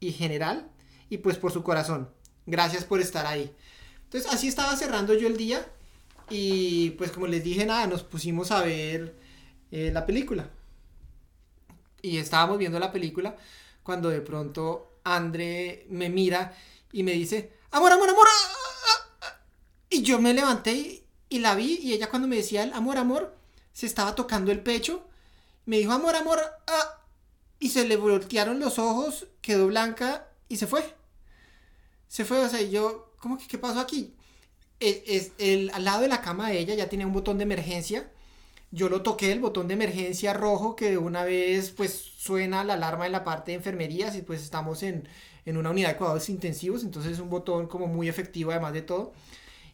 y 0.00 0.12
general, 0.12 0.70
y 1.10 1.18
pues 1.18 1.36
por 1.36 1.52
su 1.52 1.62
corazón. 1.62 2.10
Gracias 2.46 2.84
por 2.84 3.00
estar 3.00 3.26
ahí. 3.26 3.54
Entonces 4.04 4.32
así 4.32 4.48
estaba 4.48 4.76
cerrando 4.76 5.14
yo 5.14 5.26
el 5.26 5.36
día 5.36 5.66
y 6.30 6.90
pues 6.90 7.10
como 7.12 7.26
les 7.26 7.42
dije 7.42 7.66
nada, 7.66 7.86
nos 7.86 8.02
pusimos 8.02 8.50
a 8.50 8.62
ver 8.62 9.16
eh, 9.70 9.90
la 9.92 10.06
película. 10.06 10.48
Y 12.02 12.18
estábamos 12.18 12.58
viendo 12.58 12.78
la 12.78 12.92
película 12.92 13.36
cuando 13.82 14.08
de 14.10 14.20
pronto 14.20 15.00
André 15.04 15.86
me 15.90 16.08
mira 16.08 16.56
y 16.92 17.02
me 17.02 17.12
dice, 17.12 17.52
amor, 17.70 17.92
amor, 17.92 18.08
amor. 18.08 18.26
Ah, 18.28 18.52
ah, 18.52 19.06
ah". 19.22 19.40
Y 19.90 20.02
yo 20.02 20.20
me 20.20 20.34
levanté 20.34 20.72
y, 20.72 21.05
la 21.30 21.54
vi 21.54 21.78
y 21.82 21.92
ella 21.92 22.08
cuando 22.08 22.28
me 22.28 22.36
decía 22.36 22.62
el 22.62 22.72
amor, 22.72 22.96
amor, 22.98 23.36
se 23.72 23.86
estaba 23.86 24.14
tocando 24.14 24.52
el 24.52 24.60
pecho. 24.60 25.06
Me 25.66 25.78
dijo, 25.78 25.92
amor, 25.92 26.14
amor. 26.16 26.40
y 27.58 27.70
se 27.70 27.86
le 27.86 27.96
voltearon 27.96 28.60
los 28.60 28.78
ojos, 28.78 29.26
quedó 29.40 29.66
blanca 29.66 30.28
y 30.48 30.56
se 30.56 30.66
fue. 30.66 30.84
Se 32.08 32.24
fue, 32.24 32.38
o 32.44 32.48
sea, 32.48 32.62
yo, 32.62 33.12
¿cómo 33.18 33.38
que 33.38 33.46
qué 33.46 33.58
pasó 33.58 33.80
aquí? 33.80 34.14
Es, 34.80 35.32
el, 35.38 35.70
al 35.70 35.84
lado 35.84 36.02
de 36.02 36.08
la 36.08 36.20
cama 36.20 36.50
de 36.50 36.58
ella 36.58 36.74
ya 36.74 36.88
tenía 36.88 37.06
un 37.06 37.12
botón 37.12 37.38
de 37.38 37.44
emergencia. 37.44 38.10
Yo 38.70 38.88
lo 38.88 39.02
toqué, 39.02 39.32
el 39.32 39.40
botón 39.40 39.68
de 39.68 39.74
emergencia 39.74 40.32
rojo, 40.34 40.76
que 40.76 40.98
una 40.98 41.24
vez 41.24 41.70
pues 41.70 41.92
suena 41.92 42.64
la 42.64 42.74
alarma 42.74 43.06
en 43.06 43.12
la 43.12 43.24
parte 43.24 43.52
de 43.52 43.56
enfermerías 43.58 44.16
y 44.16 44.22
pues 44.22 44.42
estamos 44.42 44.82
en, 44.82 45.08
en 45.46 45.56
una 45.56 45.70
unidad 45.70 45.90
de 45.90 45.96
cuidados 45.96 46.28
intensivos, 46.28 46.82
entonces 46.82 47.12
es 47.12 47.18
un 47.20 47.30
botón 47.30 47.68
como 47.68 47.86
muy 47.86 48.08
efectivo 48.08 48.50
además 48.50 48.72
de 48.74 48.82
todo. 48.82 49.12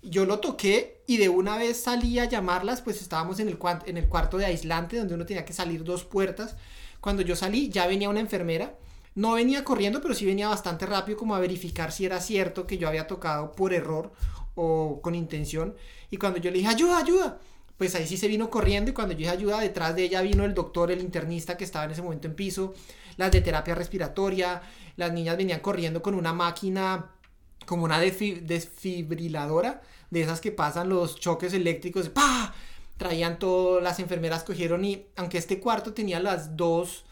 Yo 0.02 0.24
lo 0.24 0.40
toqué 0.40 1.02
y 1.06 1.16
de 1.16 1.28
una 1.28 1.56
vez 1.56 1.80
salí 1.82 2.18
a 2.18 2.24
llamarlas, 2.24 2.82
pues 2.82 3.00
estábamos 3.00 3.40
en 3.40 3.48
el, 3.48 3.58
en 3.86 3.96
el 3.96 4.08
cuarto 4.08 4.36
de 4.36 4.46
aislante 4.46 4.96
donde 4.96 5.14
uno 5.14 5.26
tenía 5.26 5.44
que 5.44 5.52
salir 5.52 5.84
dos 5.84 6.04
puertas. 6.04 6.56
Cuando 7.00 7.22
yo 7.22 7.36
salí 7.36 7.68
ya 7.68 7.86
venía 7.86 8.08
una 8.08 8.20
enfermera 8.20 8.76
no 9.14 9.32
venía 9.32 9.64
corriendo, 9.64 10.00
pero 10.00 10.14
sí 10.14 10.24
venía 10.24 10.48
bastante 10.48 10.86
rápido 10.86 11.18
como 11.18 11.34
a 11.34 11.40
verificar 11.40 11.92
si 11.92 12.06
era 12.06 12.20
cierto 12.20 12.66
que 12.66 12.78
yo 12.78 12.88
había 12.88 13.06
tocado 13.06 13.52
por 13.52 13.74
error 13.74 14.12
o 14.54 15.00
con 15.02 15.14
intención. 15.14 15.74
Y 16.10 16.16
cuando 16.16 16.38
yo 16.38 16.50
le 16.50 16.58
dije, 16.58 16.70
ayuda, 16.70 16.98
ayuda, 16.98 17.38
pues 17.76 17.94
ahí 17.94 18.06
sí 18.06 18.16
se 18.16 18.28
vino 18.28 18.48
corriendo 18.48 18.90
y 18.90 18.94
cuando 18.94 19.12
yo 19.12 19.18
dije 19.18 19.30
ayuda, 19.30 19.60
detrás 19.60 19.94
de 19.94 20.04
ella 20.04 20.22
vino 20.22 20.44
el 20.44 20.54
doctor, 20.54 20.90
el 20.90 21.00
internista 21.00 21.56
que 21.56 21.64
estaba 21.64 21.84
en 21.84 21.90
ese 21.90 22.02
momento 22.02 22.26
en 22.26 22.34
piso, 22.34 22.74
las 23.16 23.30
de 23.30 23.42
terapia 23.42 23.74
respiratoria, 23.74 24.62
las 24.96 25.12
niñas 25.12 25.36
venían 25.36 25.60
corriendo 25.60 26.00
con 26.00 26.14
una 26.14 26.32
máquina 26.32 27.10
como 27.66 27.84
una 27.84 28.00
desfibriladora, 28.00 29.82
de 30.10 30.22
esas 30.22 30.40
que 30.40 30.52
pasan 30.52 30.88
los 30.88 31.18
choques 31.18 31.54
eléctricos, 31.54 32.08
¡pah! 32.08 32.54
Traían 32.96 33.38
todo, 33.38 33.80
las 33.80 33.98
enfermeras 33.98 34.44
cogieron 34.44 34.84
y 34.84 35.06
aunque 35.16 35.38
este 35.38 35.58
cuarto 35.58 35.94
tenía 35.94 36.20
las 36.20 36.56
dos 36.56 37.04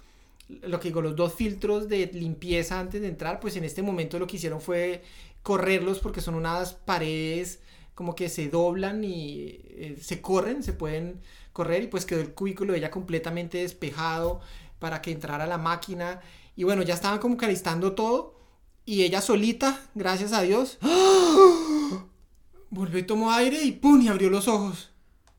lo 0.62 0.80
que 0.80 0.88
digo, 0.88 1.00
los 1.00 1.16
dos 1.16 1.34
filtros 1.34 1.88
de 1.88 2.10
limpieza 2.12 2.80
antes 2.80 3.00
de 3.00 3.08
entrar, 3.08 3.40
pues 3.40 3.56
en 3.56 3.64
este 3.64 3.82
momento 3.82 4.18
lo 4.18 4.26
que 4.26 4.36
hicieron 4.36 4.60
fue 4.60 5.02
correrlos 5.42 6.00
porque 6.00 6.20
son 6.20 6.34
unas 6.34 6.72
paredes 6.74 7.60
como 7.94 8.14
que 8.14 8.28
se 8.28 8.48
doblan 8.48 9.04
y 9.04 9.60
eh, 9.64 9.98
se 10.00 10.20
corren, 10.20 10.62
se 10.62 10.72
pueden 10.72 11.20
correr 11.52 11.84
y 11.84 11.86
pues 11.86 12.04
quedó 12.04 12.20
el 12.20 12.32
cubículo 12.32 12.72
de 12.72 12.78
ella 12.78 12.90
completamente 12.90 13.58
despejado 13.58 14.40
para 14.78 15.02
que 15.02 15.12
entrara 15.12 15.46
la 15.46 15.58
máquina 15.58 16.20
y 16.56 16.64
bueno, 16.64 16.82
ya 16.82 16.94
estaban 16.94 17.18
como 17.18 17.36
calistando 17.36 17.92
todo 17.92 18.39
y 18.84 19.02
ella 19.02 19.20
solita, 19.20 19.80
gracias 19.94 20.32
a 20.32 20.42
Dios, 20.42 20.78
volvió 22.70 22.98
y 22.98 23.02
tomó 23.04 23.32
aire 23.32 23.62
y 23.62 23.72
¡pum! 23.72 24.00
y 24.02 24.08
abrió 24.08 24.30
los 24.30 24.48
ojos 24.48 24.90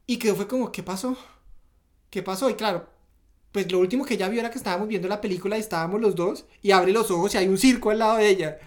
y 0.05 0.17
quedó 0.17 0.35
fue 0.35 0.47
como, 0.47 0.71
¿qué 0.71 0.83
pasó? 0.83 1.17
¿Qué 2.09 2.21
pasó? 2.21 2.49
Y 2.49 2.55
claro, 2.55 2.89
pues 3.51 3.71
lo 3.71 3.79
último 3.79 4.05
que 4.05 4.15
ella 4.15 4.27
vio 4.27 4.41
era 4.41 4.51
que 4.51 4.57
estábamos 4.57 4.87
viendo 4.87 5.07
la 5.07 5.21
película 5.21 5.57
y 5.57 5.61
estábamos 5.61 6.01
los 6.01 6.15
dos 6.15 6.45
y 6.61 6.71
abre 6.71 6.91
los 6.91 7.09
ojos 7.11 7.33
y 7.33 7.37
hay 7.37 7.47
un 7.47 7.57
circo 7.57 7.91
al 7.91 7.99
lado 7.99 8.17
de 8.17 8.27
ella. 8.27 8.57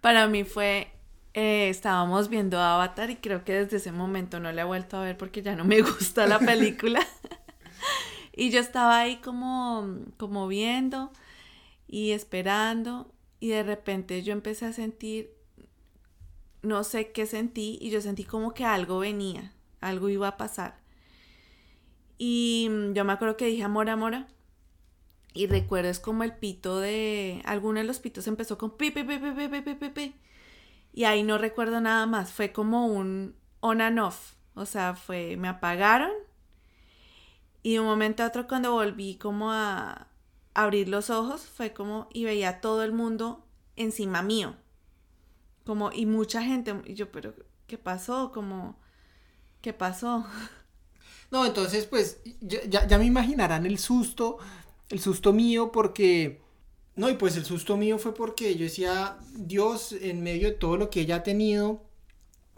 Para 0.00 0.28
mí 0.28 0.44
fue, 0.44 0.92
eh, 1.34 1.68
estábamos 1.68 2.28
viendo 2.28 2.60
Avatar 2.60 3.10
y 3.10 3.16
creo 3.16 3.44
que 3.44 3.52
desde 3.52 3.78
ese 3.78 3.92
momento 3.92 4.38
no 4.38 4.52
la 4.52 4.62
he 4.62 4.64
vuelto 4.64 4.96
a 4.96 5.02
ver 5.02 5.16
porque 5.16 5.42
ya 5.42 5.56
no 5.56 5.64
me 5.64 5.80
gusta 5.82 6.26
la 6.26 6.38
película. 6.38 7.04
y 8.32 8.50
yo 8.50 8.60
estaba 8.60 9.00
ahí 9.00 9.16
como, 9.16 9.96
como 10.16 10.46
viendo 10.46 11.10
y 11.88 12.12
esperando 12.12 13.11
y 13.42 13.48
de 13.48 13.64
repente 13.64 14.22
yo 14.22 14.32
empecé 14.32 14.66
a 14.66 14.72
sentir, 14.72 15.34
no 16.62 16.84
sé 16.84 17.10
qué 17.10 17.26
sentí 17.26 17.76
y 17.80 17.90
yo 17.90 18.00
sentí 18.00 18.22
como 18.22 18.54
que 18.54 18.64
algo 18.64 19.00
venía, 19.00 19.52
algo 19.80 20.08
iba 20.08 20.28
a 20.28 20.36
pasar. 20.36 20.78
Y 22.18 22.68
mm, 22.70 22.92
yo 22.92 23.04
me 23.04 23.12
acuerdo 23.12 23.36
que 23.36 23.46
dije 23.46 23.64
amor, 23.64 23.90
amor. 23.90 24.26
Y 25.34 25.48
recuerdo 25.48 25.88
es 25.90 25.98
como 25.98 26.22
el 26.22 26.36
pito 26.36 26.78
de. 26.78 27.42
Alguno 27.44 27.80
de 27.80 27.84
los 27.84 27.98
pitos 27.98 28.28
empezó 28.28 28.58
con 28.58 28.76
pi, 28.76 28.92
pi, 28.92 29.02
pi. 29.02 30.14
Y 30.92 31.02
ahí 31.02 31.24
no 31.24 31.36
recuerdo 31.36 31.80
nada 31.80 32.06
más. 32.06 32.32
Fue 32.32 32.52
como 32.52 32.86
un 32.86 33.34
on 33.58 33.80
and 33.80 33.98
off. 33.98 34.34
O 34.54 34.66
sea, 34.66 34.94
fue. 34.94 35.36
Me 35.36 35.48
apagaron. 35.48 36.12
Y 37.64 37.72
de 37.72 37.80
un 37.80 37.86
momento 37.86 38.22
a 38.22 38.28
otro, 38.28 38.46
cuando 38.46 38.70
volví 38.70 39.16
como 39.16 39.50
a 39.50 40.11
abrir 40.54 40.88
los 40.88 41.10
ojos, 41.10 41.42
fue 41.42 41.72
como. 41.72 42.08
Y 42.12 42.24
veía 42.24 42.60
todo 42.60 42.82
el 42.84 42.92
mundo 42.92 43.46
encima 43.76 44.22
mío. 44.22 44.56
Como. 45.64 45.92
Y 45.92 46.06
mucha 46.06 46.42
gente. 46.42 46.74
Y 46.84 46.94
yo, 46.94 47.10
pero. 47.12 47.34
¿Qué 47.66 47.78
pasó? 47.78 48.32
Como. 48.32 48.78
¿Qué 49.60 49.72
pasó? 49.72 50.26
No, 51.32 51.46
entonces 51.46 51.86
pues 51.86 52.20
ya, 52.42 52.86
ya 52.86 52.98
me 52.98 53.06
imaginarán 53.06 53.64
el 53.64 53.78
susto, 53.78 54.36
el 54.90 55.00
susto 55.00 55.32
mío 55.32 55.72
porque... 55.72 56.42
No, 56.94 57.08
y 57.08 57.14
pues 57.14 57.36
el 57.38 57.46
susto 57.46 57.78
mío 57.78 57.98
fue 57.98 58.14
porque 58.14 58.54
yo 58.54 58.64
decía, 58.64 59.16
Dios, 59.34 59.92
en 59.92 60.22
medio 60.22 60.48
de 60.48 60.54
todo 60.56 60.76
lo 60.76 60.90
que 60.90 61.00
ella 61.00 61.16
ha 61.16 61.22
tenido, 61.22 61.86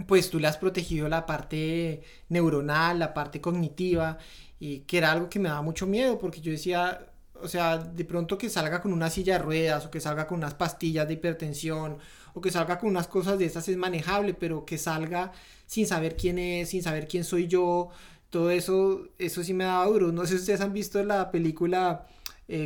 pues 0.08 0.28
tú 0.28 0.40
le 0.40 0.48
has 0.48 0.56
protegido 0.56 1.08
la 1.08 1.24
parte 1.24 2.02
neuronal, 2.28 2.98
la 2.98 3.14
parte 3.14 3.40
cognitiva, 3.40 4.18
y 4.58 4.80
que 4.80 4.98
era 4.98 5.12
algo 5.12 5.28
que 5.28 5.38
me 5.38 5.48
daba 5.48 5.62
mucho 5.62 5.86
miedo, 5.86 6.18
porque 6.18 6.40
yo 6.40 6.50
decía, 6.50 7.13
o 7.44 7.48
sea, 7.48 7.76
de 7.78 8.04
pronto 8.04 8.38
que 8.38 8.48
salga 8.48 8.80
con 8.80 8.92
una 8.92 9.10
silla 9.10 9.34
de 9.34 9.44
ruedas, 9.44 9.84
o 9.84 9.90
que 9.90 10.00
salga 10.00 10.26
con 10.26 10.38
unas 10.38 10.54
pastillas 10.54 11.06
de 11.06 11.14
hipertensión, 11.14 11.98
o 12.32 12.40
que 12.40 12.50
salga 12.50 12.78
con 12.78 12.88
unas 12.88 13.06
cosas 13.06 13.38
de 13.38 13.44
esas 13.44 13.68
es 13.68 13.76
manejable, 13.76 14.32
pero 14.32 14.64
que 14.64 14.78
salga 14.78 15.32
sin 15.66 15.86
saber 15.86 16.16
quién 16.16 16.38
es, 16.38 16.70
sin 16.70 16.82
saber 16.82 17.06
quién 17.06 17.22
soy 17.22 17.46
yo, 17.46 17.90
todo 18.30 18.50
eso, 18.50 19.08
eso 19.18 19.44
sí 19.44 19.52
me 19.52 19.64
daba 19.64 19.86
duro. 19.86 20.10
No 20.10 20.22
sé 20.22 20.34
si 20.34 20.40
ustedes 20.40 20.62
han 20.62 20.72
visto 20.72 21.04
la 21.04 21.30
película 21.30 22.06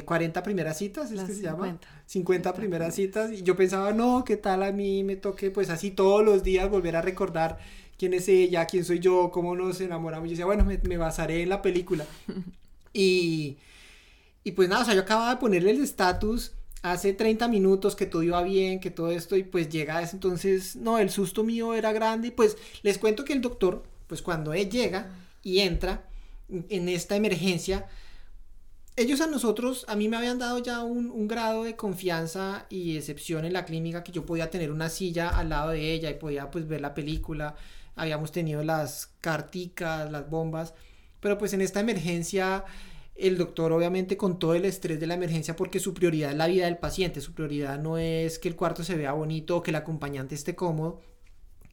40 0.04 0.40
eh, 0.40 0.42
primeras 0.42 0.78
citas, 0.78 1.10
¿es 1.10 1.22
que 1.22 1.34
se 1.34 1.42
llama? 1.42 1.78
50 2.06 2.54
primeras 2.54 2.94
citas. 2.94 3.32
Y 3.32 3.42
yo 3.42 3.56
pensaba, 3.56 3.92
no, 3.92 4.24
¿qué 4.24 4.36
tal 4.36 4.62
a 4.62 4.70
mí 4.70 5.02
me 5.02 5.16
toque 5.16 5.50
pues 5.50 5.70
así 5.70 5.90
todos 5.90 6.24
los 6.24 6.44
días 6.44 6.70
volver 6.70 6.94
a 6.94 7.02
recordar 7.02 7.58
quién 7.98 8.14
es 8.14 8.28
ella, 8.28 8.64
quién 8.66 8.84
soy 8.84 9.00
yo, 9.00 9.30
cómo 9.32 9.56
nos 9.56 9.80
enamoramos. 9.80 10.28
Yo 10.28 10.30
decía, 10.30 10.46
bueno, 10.46 10.64
me, 10.64 10.78
me 10.78 10.96
basaré 10.96 11.42
en 11.42 11.48
la 11.48 11.62
película. 11.62 12.06
y, 12.92 13.58
y 14.44 14.52
pues 14.52 14.68
nada, 14.68 14.82
o 14.82 14.84
sea, 14.84 14.94
yo 14.94 15.02
acababa 15.02 15.30
de 15.30 15.36
ponerle 15.36 15.72
el 15.72 15.82
estatus 15.82 16.52
hace 16.82 17.12
30 17.12 17.48
minutos 17.48 17.96
que 17.96 18.06
todo 18.06 18.22
iba 18.22 18.42
bien, 18.42 18.80
que 18.80 18.90
todo 18.90 19.10
esto, 19.10 19.36
y 19.36 19.42
pues 19.42 19.68
llega 19.68 20.02
ese 20.02 20.16
entonces, 20.16 20.76
no, 20.76 20.98
el 20.98 21.10
susto 21.10 21.44
mío 21.44 21.74
era 21.74 21.92
grande. 21.92 22.28
Y 22.28 22.30
pues 22.30 22.56
les 22.82 22.98
cuento 22.98 23.24
que 23.24 23.32
el 23.32 23.40
doctor, 23.40 23.84
pues 24.06 24.22
cuando 24.22 24.52
él 24.54 24.70
llega 24.70 25.10
y 25.42 25.60
entra 25.60 26.08
en 26.48 26.88
esta 26.88 27.16
emergencia, 27.16 27.86
ellos 28.98 29.20
a 29.20 29.28
nosotros, 29.28 29.84
a 29.88 29.94
mí 29.94 30.08
me 30.08 30.16
habían 30.16 30.40
dado 30.40 30.58
ya 30.58 30.82
un, 30.82 31.28
grado 31.28 31.62
de 31.62 31.76
confianza 31.76 32.66
y 32.68 32.96
excepción 32.96 33.44
en 33.44 33.52
la 33.52 33.64
clínica 33.64 34.02
que 34.02 34.10
yo 34.10 34.26
podía 34.26 34.50
tener 34.50 34.72
una 34.72 34.88
silla 34.88 35.28
al 35.28 35.50
lado 35.50 35.70
de 35.70 35.92
ella 35.92 36.10
y 36.10 36.14
podía 36.14 36.50
pues 36.50 36.66
ver 36.66 36.80
la 36.80 36.94
película, 36.94 37.54
habíamos 37.94 38.32
tenido 38.32 38.64
las 38.64 39.12
carticas, 39.20 40.10
las 40.10 40.28
bombas, 40.28 40.74
pero 41.20 41.38
pues 41.38 41.52
en 41.52 41.60
esta 41.60 41.78
emergencia 41.78 42.64
el 43.18 43.36
doctor 43.36 43.72
obviamente 43.72 44.16
con 44.16 44.38
todo 44.38 44.54
el 44.54 44.64
estrés 44.64 45.00
de 45.00 45.06
la 45.06 45.14
emergencia 45.14 45.56
porque 45.56 45.80
su 45.80 45.92
prioridad 45.92 46.30
es 46.30 46.36
la 46.36 46.46
vida 46.46 46.66
del 46.66 46.78
paciente, 46.78 47.20
su 47.20 47.34
prioridad 47.34 47.78
no 47.78 47.98
es 47.98 48.38
que 48.38 48.48
el 48.48 48.56
cuarto 48.56 48.84
se 48.84 48.96
vea 48.96 49.12
bonito 49.12 49.56
o 49.56 49.62
que 49.62 49.72
el 49.72 49.76
acompañante 49.76 50.36
esté 50.36 50.54
cómodo, 50.54 51.00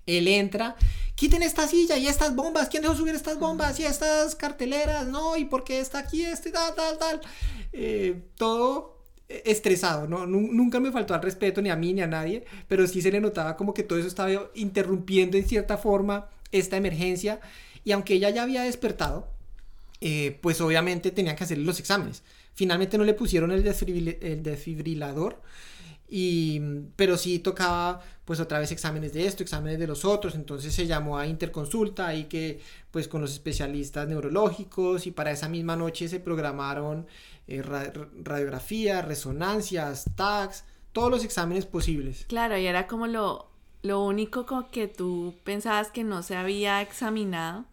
él 0.07 0.27
entra, 0.27 0.75
quiten 1.15 1.43
esta 1.43 1.67
silla 1.67 1.97
y 1.97 2.07
estas 2.07 2.35
bombas, 2.35 2.69
¿quién 2.69 2.83
dejó 2.83 2.95
subir 2.95 3.15
estas 3.15 3.39
bombas 3.39 3.79
y 3.79 3.85
estas 3.85 4.35
carteleras? 4.35 5.07
No, 5.07 5.37
¿y 5.37 5.45
por 5.45 5.63
qué 5.63 5.79
está 5.79 5.99
aquí 5.99 6.23
este 6.23 6.51
tal, 6.51 6.73
tal, 6.75 6.97
tal? 6.97 7.21
Eh, 7.73 8.23
todo 8.37 8.95
estresado, 9.27 10.07
¿no? 10.07 10.27
Nunca 10.27 10.79
me 10.79 10.91
faltó 10.91 11.13
al 11.15 11.21
respeto 11.21 11.61
ni 11.61 11.69
a 11.69 11.75
mí 11.75 11.93
ni 11.93 12.01
a 12.01 12.07
nadie, 12.07 12.45
pero 12.67 12.87
sí 12.87 13.01
se 13.01 13.11
le 13.11 13.19
notaba 13.19 13.55
como 13.55 13.73
que 13.73 13.83
todo 13.83 13.97
eso 13.97 14.07
estaba 14.07 14.49
interrumpiendo 14.53 15.37
en 15.37 15.47
cierta 15.47 15.77
forma 15.77 16.29
esta 16.51 16.77
emergencia 16.77 17.39
y 17.83 17.91
aunque 17.91 18.15
ella 18.15 18.29
ya 18.29 18.43
había 18.43 18.63
despertado, 18.63 19.35
eh, 20.07 20.38
pues 20.39 20.62
obviamente 20.62 21.09
tenían 21.09 21.35
que 21.35 21.45
hacerle 21.45 21.65
los 21.65 21.79
exámenes. 21.79 22.21
Finalmente 22.53 22.95
no 22.95 23.03
le 23.05 23.15
pusieron 23.15 23.50
el, 23.51 23.63
desfibrilador, 23.63 25.41
y, 26.07 26.62
pero 26.95 27.17
sí 27.17 27.39
tocaba 27.39 28.01
pues 28.24 28.39
otra 28.39 28.59
vez 28.59 28.71
exámenes 28.71 29.13
de 29.13 29.25
esto, 29.25 29.41
exámenes 29.41 29.79
de 29.79 29.88
los 29.88 30.05
otros, 30.05 30.35
entonces 30.35 30.75
se 30.75 30.85
llamó 30.85 31.17
a 31.17 31.25
interconsulta 31.25 32.05
ahí 32.05 32.25
que 32.25 32.62
pues 32.91 33.07
con 33.07 33.19
los 33.19 33.33
especialistas 33.33 34.07
neurológicos 34.07 35.07
y 35.07 35.12
para 35.12 35.31
esa 35.31 35.50
misma 35.50 35.75
noche 35.75 36.07
se 36.07 36.19
programaron 36.19 37.07
eh, 37.47 37.63
radiografía, 37.63 39.01
resonancias, 39.01 40.05
tags, 40.15 40.65
todos 40.91 41.09
los 41.09 41.25
exámenes 41.25 41.65
posibles. 41.65 42.25
Claro, 42.27 42.55
y 42.59 42.67
era 42.67 42.85
como 42.85 43.07
lo, 43.07 43.47
lo 43.81 44.03
único 44.03 44.45
con 44.45 44.69
que 44.69 44.88
tú 44.88 45.33
pensabas 45.43 45.89
que 45.89 46.03
no 46.03 46.21
se 46.21 46.35
había 46.35 46.83
examinado 46.83 47.65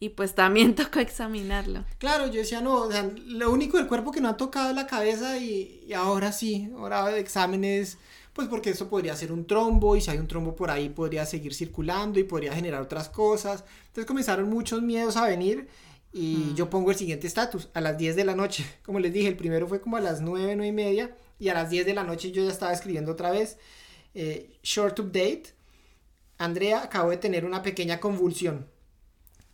y 0.00 0.10
pues 0.10 0.34
también 0.34 0.74
tocó 0.76 0.98
examinarlo. 1.00 1.84
Claro, 1.98 2.26
yo 2.26 2.40
decía, 2.40 2.60
no, 2.60 2.82
o 2.82 2.90
sea, 2.92 3.10
lo 3.26 3.50
único 3.50 3.76
del 3.78 3.86
cuerpo 3.86 4.12
que 4.12 4.20
no 4.20 4.28
ha 4.28 4.36
tocado 4.36 4.70
es 4.70 4.76
la 4.76 4.86
cabeza 4.86 5.38
y, 5.38 5.84
y 5.86 5.92
ahora 5.94 6.32
sí, 6.32 6.70
ahora 6.76 7.16
exámenes, 7.16 7.98
pues 8.32 8.48
porque 8.48 8.70
eso 8.70 8.88
podría 8.88 9.14
ser 9.16 9.30
un 9.32 9.46
trombo 9.46 9.96
y 9.96 10.00
si 10.00 10.10
hay 10.10 10.18
un 10.18 10.26
trombo 10.28 10.56
por 10.56 10.70
ahí 10.70 10.88
podría 10.88 11.24
seguir 11.24 11.54
circulando 11.54 12.18
y 12.18 12.24
podría 12.24 12.52
generar 12.52 12.82
otras 12.82 13.08
cosas. 13.08 13.64
Entonces 13.86 14.06
comenzaron 14.06 14.48
muchos 14.50 14.82
miedos 14.82 15.16
a 15.16 15.26
venir 15.26 15.68
y 16.12 16.52
Mm. 16.52 16.54
yo 16.56 16.70
pongo 16.70 16.90
el 16.90 16.96
siguiente 16.96 17.26
estatus 17.26 17.68
a 17.74 17.80
las 17.80 17.96
10 17.98 18.14
de 18.16 18.24
la 18.24 18.34
noche. 18.34 18.64
Como 18.84 18.98
les 19.00 19.12
dije, 19.12 19.28
el 19.28 19.36
primero 19.36 19.66
fue 19.68 19.80
como 19.80 19.96
a 19.96 20.00
las 20.00 20.20
9, 20.20 20.54
9 20.56 20.66
y 20.68 20.72
media 20.72 21.16
y 21.38 21.48
a 21.48 21.54
las 21.54 21.70
10 21.70 21.86
de 21.86 21.94
la 21.94 22.04
noche 22.04 22.30
yo 22.32 22.44
ya 22.44 22.50
estaba 22.50 22.72
escribiendo 22.72 23.12
otra 23.12 23.30
vez. 23.30 23.56
eh, 24.14 24.58
short 24.62 24.98
update. 25.00 25.54
Andrea 26.38 26.82
acabó 26.82 27.10
de 27.10 27.16
tener 27.16 27.44
una 27.44 27.62
pequeña 27.62 28.00
convulsión. 28.00 28.66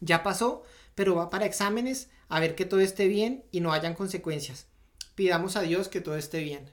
Ya 0.01 0.23
pasó, 0.23 0.63
pero 0.95 1.15
va 1.15 1.31
para 1.31 1.47
exámenes 1.47 2.11
a 2.29 2.41
ver 2.41 2.55
que 2.55 2.65
todo 2.65 2.81
esté 2.81 3.09
bien 3.09 3.45
y 3.51 3.61
no 3.61 3.73
hayan 3.73 3.95
consecuencias. 3.95 4.67
Pidamos 5.15 5.57
a 5.57 5.63
Dios 5.63 5.89
que 5.89 6.01
todo 6.01 6.17
esté 6.17 6.41
bien. 6.41 6.71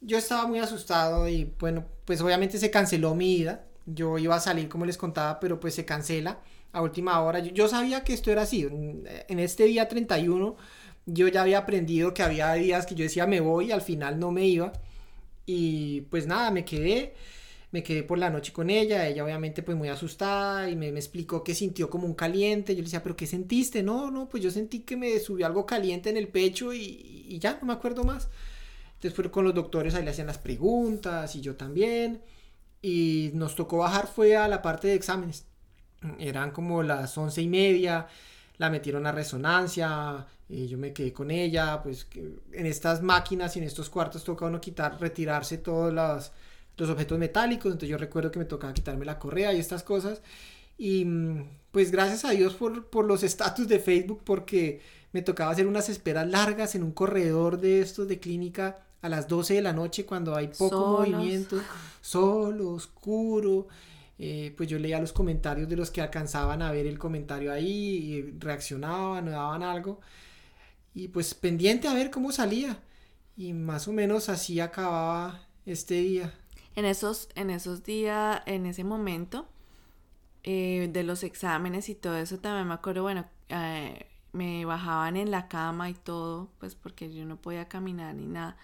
Yo 0.00 0.18
estaba 0.18 0.46
muy 0.46 0.58
asustado 0.58 1.28
y 1.28 1.54
bueno, 1.58 1.86
pues 2.04 2.20
obviamente 2.20 2.58
se 2.58 2.70
canceló 2.70 3.14
mi 3.14 3.36
ida. 3.36 3.66
Yo 3.86 4.18
iba 4.18 4.34
a 4.36 4.40
salir 4.40 4.68
como 4.68 4.86
les 4.86 4.96
contaba, 4.98 5.40
pero 5.40 5.60
pues 5.60 5.74
se 5.74 5.84
cancela 5.84 6.40
a 6.72 6.82
última 6.82 7.20
hora. 7.22 7.38
Yo, 7.38 7.52
yo 7.52 7.68
sabía 7.68 8.04
que 8.04 8.12
esto 8.14 8.30
era 8.30 8.42
así. 8.42 8.62
En 8.62 9.04
en 9.28 9.38
este 9.38 9.64
día 9.64 9.88
31 9.88 10.56
yo 11.06 11.28
ya 11.28 11.42
había 11.42 11.58
aprendido 11.58 12.14
que 12.14 12.22
había 12.22 12.52
días 12.54 12.86
que 12.86 12.94
yo 12.94 13.04
decía 13.04 13.26
me 13.26 13.40
voy 13.40 13.66
y 13.66 13.72
al 13.72 13.82
final 13.82 14.18
no 14.18 14.30
me 14.30 14.46
iba. 14.46 14.72
Y 15.46 16.02
pues 16.02 16.26
nada, 16.26 16.50
me 16.50 16.64
quedé 16.64 17.14
me 17.74 17.82
quedé 17.82 18.04
por 18.04 18.18
la 18.18 18.30
noche 18.30 18.52
con 18.52 18.70
ella, 18.70 19.08
ella 19.08 19.24
obviamente 19.24 19.64
pues 19.64 19.76
muy 19.76 19.88
asustada 19.88 20.70
y 20.70 20.76
me, 20.76 20.92
me, 20.92 21.00
explicó 21.00 21.42
que 21.42 21.56
sintió 21.56 21.90
como 21.90 22.06
un 22.06 22.14
caliente, 22.14 22.72
yo 22.72 22.78
le 22.78 22.84
decía, 22.84 23.02
pero 23.02 23.16
¿qué 23.16 23.26
sentiste? 23.26 23.82
No, 23.82 24.12
no, 24.12 24.28
pues 24.28 24.44
yo 24.44 24.52
sentí 24.52 24.82
que 24.82 24.96
me 24.96 25.18
subió 25.18 25.44
algo 25.44 25.66
caliente 25.66 26.08
en 26.08 26.16
el 26.16 26.28
pecho 26.28 26.72
y, 26.72 27.26
y 27.28 27.36
ya, 27.40 27.58
no 27.60 27.66
me 27.66 27.72
acuerdo 27.72 28.04
más. 28.04 28.28
Después 29.02 29.26
con 29.30 29.44
los 29.44 29.54
doctores 29.54 29.96
ahí 29.96 30.04
le 30.04 30.12
hacían 30.12 30.28
las 30.28 30.38
preguntas 30.38 31.34
y 31.34 31.40
yo 31.40 31.56
también. 31.56 32.22
Y 32.80 33.32
nos 33.34 33.56
tocó 33.56 33.78
bajar 33.78 34.06
fue 34.06 34.36
a 34.36 34.46
la 34.46 34.62
parte 34.62 34.86
de 34.86 34.94
exámenes. 34.94 35.44
Eran 36.20 36.52
como 36.52 36.80
las 36.84 37.18
once 37.18 37.42
y 37.42 37.48
media, 37.48 38.06
la 38.56 38.70
metieron 38.70 39.04
a 39.04 39.10
resonancia, 39.10 40.24
y 40.48 40.68
yo 40.68 40.78
me 40.78 40.92
quedé 40.92 41.12
con 41.12 41.32
ella, 41.32 41.82
pues 41.82 42.06
en 42.52 42.66
estas 42.66 43.02
máquinas 43.02 43.56
y 43.56 43.58
en 43.58 43.64
estos 43.64 43.90
cuartos 43.90 44.22
toca 44.22 44.46
uno 44.46 44.60
quitar, 44.60 45.00
retirarse 45.00 45.58
todos 45.58 45.92
los 45.92 46.30
los 46.76 46.90
objetos 46.90 47.18
metálicos, 47.18 47.66
entonces 47.66 47.88
yo 47.88 47.98
recuerdo 47.98 48.30
que 48.30 48.38
me 48.38 48.44
tocaba 48.44 48.74
quitarme 48.74 49.04
la 49.04 49.18
correa 49.18 49.52
y 49.52 49.60
estas 49.60 49.82
cosas. 49.82 50.22
Y 50.76 51.06
pues 51.70 51.90
gracias 51.90 52.24
a 52.24 52.30
Dios 52.30 52.54
por, 52.54 52.86
por 52.90 53.04
los 53.04 53.22
estatus 53.22 53.68
de 53.68 53.78
Facebook, 53.78 54.22
porque 54.24 54.80
me 55.12 55.22
tocaba 55.22 55.52
hacer 55.52 55.66
unas 55.66 55.88
esperas 55.88 56.28
largas 56.28 56.74
en 56.74 56.82
un 56.82 56.92
corredor 56.92 57.60
de 57.60 57.80
estos 57.80 58.08
de 58.08 58.18
clínica 58.18 58.84
a 59.02 59.08
las 59.08 59.28
12 59.28 59.54
de 59.54 59.62
la 59.62 59.72
noche 59.72 60.06
cuando 60.06 60.34
hay 60.34 60.48
poco 60.48 60.86
Solos. 60.86 60.90
movimiento, 60.90 61.68
solo, 62.00 62.70
oscuro. 62.70 63.68
Eh, 64.18 64.54
pues 64.56 64.68
yo 64.68 64.78
leía 64.78 65.00
los 65.00 65.12
comentarios 65.12 65.68
de 65.68 65.76
los 65.76 65.90
que 65.90 66.00
alcanzaban 66.00 66.62
a 66.62 66.70
ver 66.72 66.86
el 66.86 66.98
comentario 66.98 67.52
ahí 67.52 67.68
y 67.68 68.22
reaccionaban, 68.38 69.26
daban 69.26 69.62
algo. 69.62 70.00
Y 70.94 71.08
pues 71.08 71.34
pendiente 71.34 71.88
a 71.88 71.94
ver 71.94 72.10
cómo 72.10 72.32
salía. 72.32 72.82
Y 73.36 73.52
más 73.52 73.88
o 73.88 73.92
menos 73.92 74.28
así 74.28 74.60
acababa 74.60 75.46
este 75.66 75.94
día 75.94 76.32
en 76.76 76.84
esos, 76.84 77.28
en 77.34 77.50
esos 77.50 77.84
días, 77.84 78.42
en 78.46 78.66
ese 78.66 78.84
momento 78.84 79.46
eh, 80.42 80.88
de 80.92 81.02
los 81.02 81.22
exámenes 81.22 81.88
y 81.88 81.94
todo 81.94 82.16
eso, 82.16 82.38
también 82.38 82.68
me 82.68 82.74
acuerdo, 82.74 83.02
bueno, 83.02 83.24
eh, 83.48 84.06
me 84.32 84.64
bajaban 84.64 85.16
en 85.16 85.30
la 85.30 85.48
cama 85.48 85.88
y 85.90 85.94
todo, 85.94 86.48
pues 86.58 86.74
porque 86.74 87.12
yo 87.14 87.24
no 87.24 87.36
podía 87.36 87.68
caminar 87.68 88.14
ni 88.14 88.26
nada. 88.26 88.56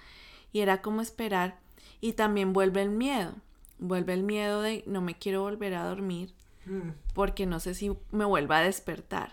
Y 0.53 0.61
era 0.61 0.83
como 0.83 1.01
esperar. 1.01 1.61
Y 2.01 2.14
también 2.14 2.53
vuelve 2.53 2.83
el 2.83 2.90
miedo. 2.90 3.35
Vuelve 3.79 4.12
el 4.14 4.25
miedo 4.25 4.62
de 4.62 4.83
no 4.87 5.01
me 5.01 5.16
quiero 5.16 5.42
volver 5.42 5.75
a 5.75 5.85
dormir 5.85 6.35
Mm. 6.66 6.90
porque 7.14 7.46
no 7.46 7.59
sé 7.59 7.75
si 7.75 7.90
me 8.12 8.25
vuelva 8.25 8.59
a 8.59 8.62
despertar. 8.62 9.33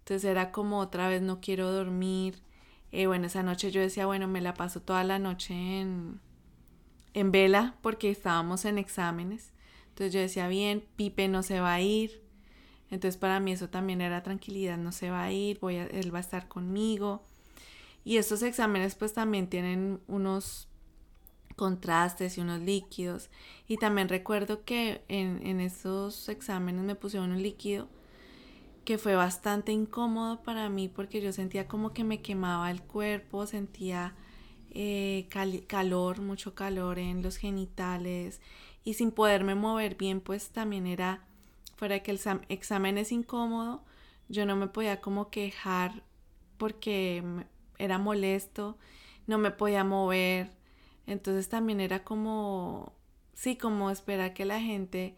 Entonces 0.00 0.24
era 0.24 0.52
como 0.52 0.78
otra 0.78 1.08
vez 1.08 1.22
no 1.22 1.40
quiero 1.40 1.70
dormir. 1.72 2.42
Eh, 2.92 3.06
bueno, 3.06 3.26
esa 3.26 3.42
noche 3.42 3.70
yo 3.70 3.80
decía, 3.80 4.06
bueno, 4.06 4.28
me 4.28 4.40
la 4.40 4.54
paso 4.54 4.80
toda 4.82 5.04
la 5.04 5.18
noche 5.18 5.54
en, 5.80 6.20
en 7.16 7.32
vela 7.32 7.74
porque 7.80 8.10
estábamos 8.10 8.66
en 8.66 8.76
exámenes. 8.76 9.50
Entonces 9.88 10.12
yo 10.12 10.20
decía, 10.20 10.48
bien, 10.48 10.84
Pipe 10.96 11.28
no 11.28 11.42
se 11.42 11.60
va 11.60 11.72
a 11.72 11.80
ir. 11.80 12.22
Entonces 12.90 13.16
para 13.16 13.40
mí 13.40 13.52
eso 13.52 13.70
también 13.70 14.02
era 14.02 14.22
tranquilidad, 14.22 14.76
no 14.76 14.92
se 14.92 15.10
va 15.10 15.22
a 15.22 15.32
ir, 15.32 15.58
voy 15.58 15.76
a, 15.76 15.86
él 15.86 16.14
va 16.14 16.18
a 16.18 16.20
estar 16.20 16.46
conmigo. 16.46 17.24
Y 18.04 18.18
estos 18.18 18.42
exámenes 18.42 18.94
pues 18.96 19.14
también 19.14 19.48
tienen 19.48 19.98
unos 20.06 20.68
contrastes 21.56 22.36
y 22.36 22.42
unos 22.42 22.60
líquidos. 22.60 23.30
Y 23.66 23.78
también 23.78 24.10
recuerdo 24.10 24.64
que 24.66 25.02
en, 25.08 25.44
en 25.46 25.60
esos 25.60 26.28
exámenes 26.28 26.84
me 26.84 26.96
pusieron 26.96 27.32
un 27.32 27.42
líquido 27.42 27.88
que 28.84 28.98
fue 28.98 29.16
bastante 29.16 29.72
incómodo 29.72 30.42
para 30.42 30.68
mí 30.68 30.88
porque 30.88 31.22
yo 31.22 31.32
sentía 31.32 31.66
como 31.66 31.94
que 31.94 32.04
me 32.04 32.20
quemaba 32.20 32.70
el 32.70 32.82
cuerpo, 32.82 33.46
sentía 33.46 34.14
eh, 34.78 35.26
cal 35.30 35.64
calor, 35.66 36.20
mucho 36.20 36.54
calor 36.54 36.98
en 36.98 37.22
los 37.22 37.38
genitales 37.38 38.42
y 38.84 38.92
sin 38.92 39.10
poderme 39.10 39.54
mover 39.54 39.94
bien, 39.96 40.20
pues 40.20 40.50
también 40.50 40.86
era, 40.86 41.24
fuera 41.76 41.94
de 41.94 42.02
que 42.02 42.10
el 42.10 42.20
examen 42.50 42.98
es 42.98 43.10
incómodo, 43.10 43.82
yo 44.28 44.44
no 44.44 44.54
me 44.54 44.66
podía 44.66 45.00
como 45.00 45.30
quejar 45.30 46.02
porque 46.58 47.24
era 47.78 47.96
molesto, 47.98 48.76
no 49.26 49.38
me 49.38 49.50
podía 49.50 49.82
mover, 49.82 50.50
entonces 51.06 51.48
también 51.48 51.80
era 51.80 52.04
como, 52.04 52.92
sí, 53.32 53.56
como 53.56 53.90
esperar 53.90 54.34
que 54.34 54.44
la 54.44 54.60
gente 54.60 55.16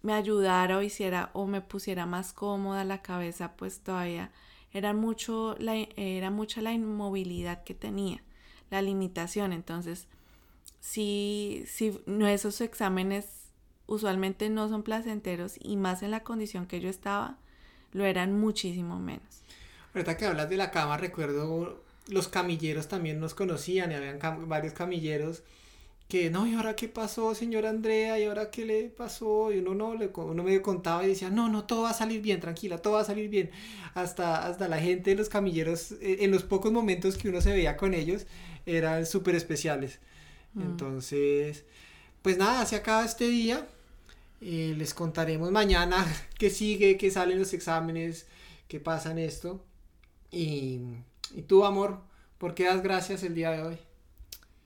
me 0.00 0.14
ayudara 0.14 0.78
o 0.78 0.82
hiciera 0.82 1.28
o 1.34 1.46
me 1.46 1.60
pusiera 1.60 2.06
más 2.06 2.32
cómoda 2.32 2.84
la 2.84 3.02
cabeza, 3.02 3.54
pues 3.54 3.80
todavía 3.82 4.32
era 4.72 4.94
mucho 4.94 5.56
la, 5.58 5.74
era 5.76 6.30
mucha 6.30 6.62
la 6.62 6.72
inmovilidad 6.72 7.64
que 7.64 7.74
tenía 7.74 8.22
la 8.70 8.82
limitación. 8.82 9.52
Entonces, 9.52 10.06
si, 10.80 11.64
si 11.66 12.00
esos 12.26 12.60
exámenes 12.60 13.26
usualmente 13.86 14.50
no 14.50 14.68
son 14.68 14.82
placenteros 14.82 15.54
y 15.60 15.76
más 15.76 16.02
en 16.02 16.10
la 16.10 16.20
condición 16.20 16.66
que 16.66 16.80
yo 16.80 16.88
estaba, 16.88 17.38
lo 17.92 18.04
eran 18.04 18.38
muchísimo 18.38 18.98
menos. 18.98 19.42
Ahorita 19.94 20.16
que 20.16 20.26
hablas 20.26 20.50
de 20.50 20.56
la 20.56 20.70
cama, 20.70 20.98
recuerdo 20.98 21.82
los 22.08 22.28
camilleros 22.28 22.88
también 22.88 23.20
nos 23.20 23.34
conocían 23.34 23.92
y 23.92 23.94
habían 23.94 24.18
varios 24.48 24.72
camilleros 24.72 25.42
que 26.08 26.30
no, 26.30 26.46
¿y 26.46 26.54
ahora 26.54 26.74
qué 26.74 26.88
pasó, 26.88 27.34
señora 27.34 27.68
Andrea? 27.68 28.18
¿Y 28.18 28.24
ahora 28.24 28.50
qué 28.50 28.64
le 28.64 28.84
pasó? 28.88 29.52
Y 29.52 29.58
uno 29.58 29.74
no, 29.74 29.94
le, 29.94 30.10
uno 30.14 30.42
medio 30.42 30.62
contaba 30.62 31.04
y 31.04 31.08
decía, 31.08 31.28
no, 31.28 31.50
no, 31.50 31.64
todo 31.66 31.82
va 31.82 31.90
a 31.90 31.94
salir 31.94 32.22
bien, 32.22 32.40
tranquila, 32.40 32.78
todo 32.78 32.94
va 32.94 33.02
a 33.02 33.04
salir 33.04 33.28
bien. 33.28 33.50
Hasta, 33.94 34.46
hasta 34.46 34.68
la 34.68 34.78
gente 34.78 35.10
de 35.10 35.16
los 35.16 35.28
camilleros, 35.28 35.92
eh, 36.00 36.18
en 36.20 36.30
los 36.30 36.44
pocos 36.44 36.72
momentos 36.72 37.18
que 37.18 37.28
uno 37.28 37.42
se 37.42 37.52
veía 37.52 37.76
con 37.76 37.92
ellos, 37.92 38.26
eran 38.64 39.04
súper 39.04 39.34
especiales. 39.34 40.00
Mm. 40.54 40.62
Entonces, 40.62 41.64
pues 42.22 42.38
nada, 42.38 42.64
se 42.66 42.76
acaba 42.76 43.04
este 43.04 43.28
día. 43.28 43.66
Eh, 44.40 44.74
les 44.78 44.94
contaremos 44.94 45.50
mañana 45.50 46.06
qué 46.38 46.48
sigue, 46.50 46.96
qué 46.96 47.10
salen 47.10 47.38
los 47.38 47.52
exámenes, 47.52 48.26
qué 48.68 48.80
pasa 48.80 49.10
en 49.10 49.18
esto. 49.18 49.62
Y, 50.30 50.80
y 51.34 51.42
tú, 51.42 51.64
amor, 51.66 52.00
¿por 52.38 52.54
qué 52.54 52.64
das 52.64 52.82
gracias 52.82 53.22
el 53.24 53.34
día 53.34 53.50
de 53.50 53.62
hoy? 53.62 53.87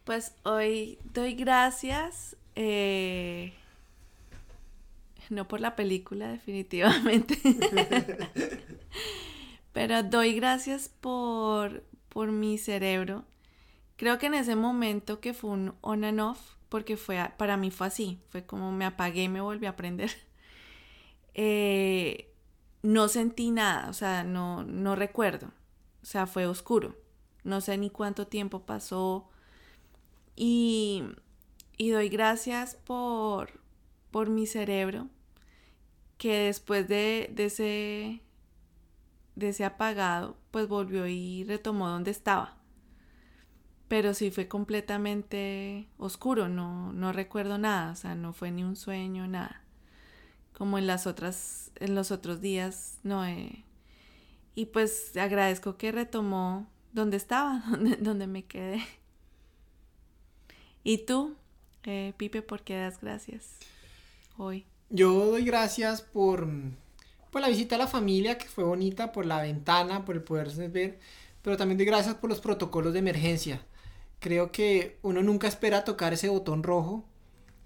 Pues 0.04 0.34
hoy 0.42 0.98
doy 1.14 1.34
gracias, 1.34 2.36
eh, 2.56 3.52
no 5.30 5.46
por 5.46 5.60
la 5.60 5.76
película 5.76 6.28
definitivamente, 6.28 7.38
pero 9.72 10.02
doy 10.02 10.34
gracias 10.34 10.88
por, 10.88 11.84
por 12.08 12.32
mi 12.32 12.58
cerebro. 12.58 13.24
Creo 13.96 14.18
que 14.18 14.26
en 14.26 14.34
ese 14.34 14.56
momento 14.56 15.20
que 15.20 15.34
fue 15.34 15.50
un 15.50 15.74
on 15.80 16.04
and 16.04 16.20
off, 16.20 16.40
porque 16.68 16.96
fue, 16.96 17.18
para 17.36 17.56
mí 17.56 17.70
fue 17.70 17.86
así, 17.86 18.18
fue 18.30 18.44
como 18.44 18.72
me 18.72 18.84
apagué 18.84 19.24
y 19.24 19.28
me 19.28 19.40
volví 19.40 19.66
a 19.66 19.76
prender. 19.76 20.10
Eh, 21.34 22.30
no 22.82 23.08
sentí 23.08 23.50
nada, 23.52 23.88
o 23.88 23.94
sea, 23.94 24.22
no, 24.22 24.64
no 24.64 24.96
recuerdo, 24.96 25.46
o 26.02 26.06
sea, 26.06 26.26
fue 26.26 26.46
oscuro. 26.46 26.94
No 27.42 27.62
sé 27.62 27.78
ni 27.78 27.88
cuánto 27.88 28.26
tiempo 28.26 28.66
pasó, 28.66 29.30
y, 30.36 31.04
y, 31.76 31.90
doy 31.90 32.08
gracias 32.08 32.74
por, 32.74 33.60
por 34.10 34.30
mi 34.30 34.46
cerebro, 34.46 35.08
que 36.18 36.44
después 36.46 36.88
de, 36.88 37.30
de, 37.34 37.46
ese, 37.46 38.22
de 39.36 39.48
ese 39.48 39.64
apagado, 39.64 40.36
pues 40.50 40.68
volvió 40.68 41.06
y 41.06 41.44
retomó 41.44 41.88
donde 41.88 42.10
estaba. 42.10 42.56
Pero 43.88 44.14
sí 44.14 44.30
fue 44.30 44.48
completamente 44.48 45.88
oscuro, 45.98 46.48
no, 46.48 46.92
no 46.92 47.12
recuerdo 47.12 47.58
nada, 47.58 47.92
o 47.92 47.96
sea, 47.96 48.14
no 48.14 48.32
fue 48.32 48.50
ni 48.50 48.64
un 48.64 48.76
sueño, 48.76 49.26
nada. 49.26 49.62
como 50.54 50.78
en 50.78 50.86
las 50.86 51.06
otras, 51.06 51.72
en 51.76 51.94
los 51.94 52.10
otros 52.10 52.40
días, 52.40 52.98
no. 53.02 53.24
y 54.54 54.66
pues 54.66 55.16
agradezco 55.16 55.76
que 55.76 55.92
retomó 55.92 56.68
donde 56.92 57.16
estaba, 57.16 57.62
donde, 57.70 57.96
donde 57.96 58.26
me 58.26 58.44
quedé. 58.44 58.82
¿Y 60.84 60.98
tú, 60.98 61.36
eh, 61.84 62.12
Pipe, 62.16 62.42
por 62.42 62.62
qué 62.62 62.74
das 62.74 63.00
gracias 63.00 63.58
hoy? 64.36 64.66
Yo 64.90 65.26
doy 65.26 65.44
gracias 65.44 66.02
por, 66.02 66.48
por 67.30 67.40
la 67.40 67.48
visita 67.48 67.76
a 67.76 67.78
la 67.78 67.86
familia, 67.86 68.36
que 68.36 68.46
fue 68.46 68.64
bonita, 68.64 69.12
por 69.12 69.24
la 69.26 69.40
ventana, 69.40 70.04
por 70.04 70.16
el 70.16 70.22
poderse 70.22 70.68
ver, 70.68 70.98
pero 71.40 71.56
también 71.56 71.78
doy 71.78 71.86
gracias 71.86 72.16
por 72.16 72.28
los 72.28 72.40
protocolos 72.40 72.92
de 72.92 72.98
emergencia. 72.98 73.64
Creo 74.18 74.52
que 74.52 74.98
uno 75.02 75.22
nunca 75.22 75.48
espera 75.48 75.84
tocar 75.84 76.12
ese 76.12 76.28
botón 76.28 76.62
rojo 76.62 77.04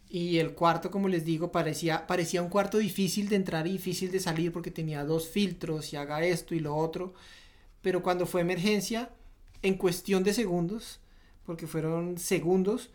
y 0.08 0.38
el 0.38 0.52
cuarto, 0.54 0.90
como 0.90 1.08
les 1.08 1.24
digo, 1.24 1.50
parecía, 1.50 2.06
parecía 2.06 2.42
un 2.42 2.48
cuarto 2.48 2.78
difícil 2.78 3.28
de 3.28 3.36
entrar 3.36 3.66
y 3.66 3.72
difícil 3.72 4.12
de 4.12 4.20
salir 4.20 4.52
porque 4.52 4.70
tenía 4.70 5.04
dos 5.04 5.28
filtros 5.28 5.92
y 5.92 5.96
haga 5.96 6.24
esto 6.24 6.54
y 6.54 6.60
lo 6.60 6.76
otro. 6.76 7.14
Pero 7.82 8.02
cuando 8.02 8.26
fue 8.26 8.42
emergencia, 8.42 9.10
en 9.62 9.74
cuestión 9.74 10.22
de 10.22 10.32
segundos, 10.34 11.00
porque 11.46 11.66
fueron 11.66 12.18
segundos, 12.18 12.90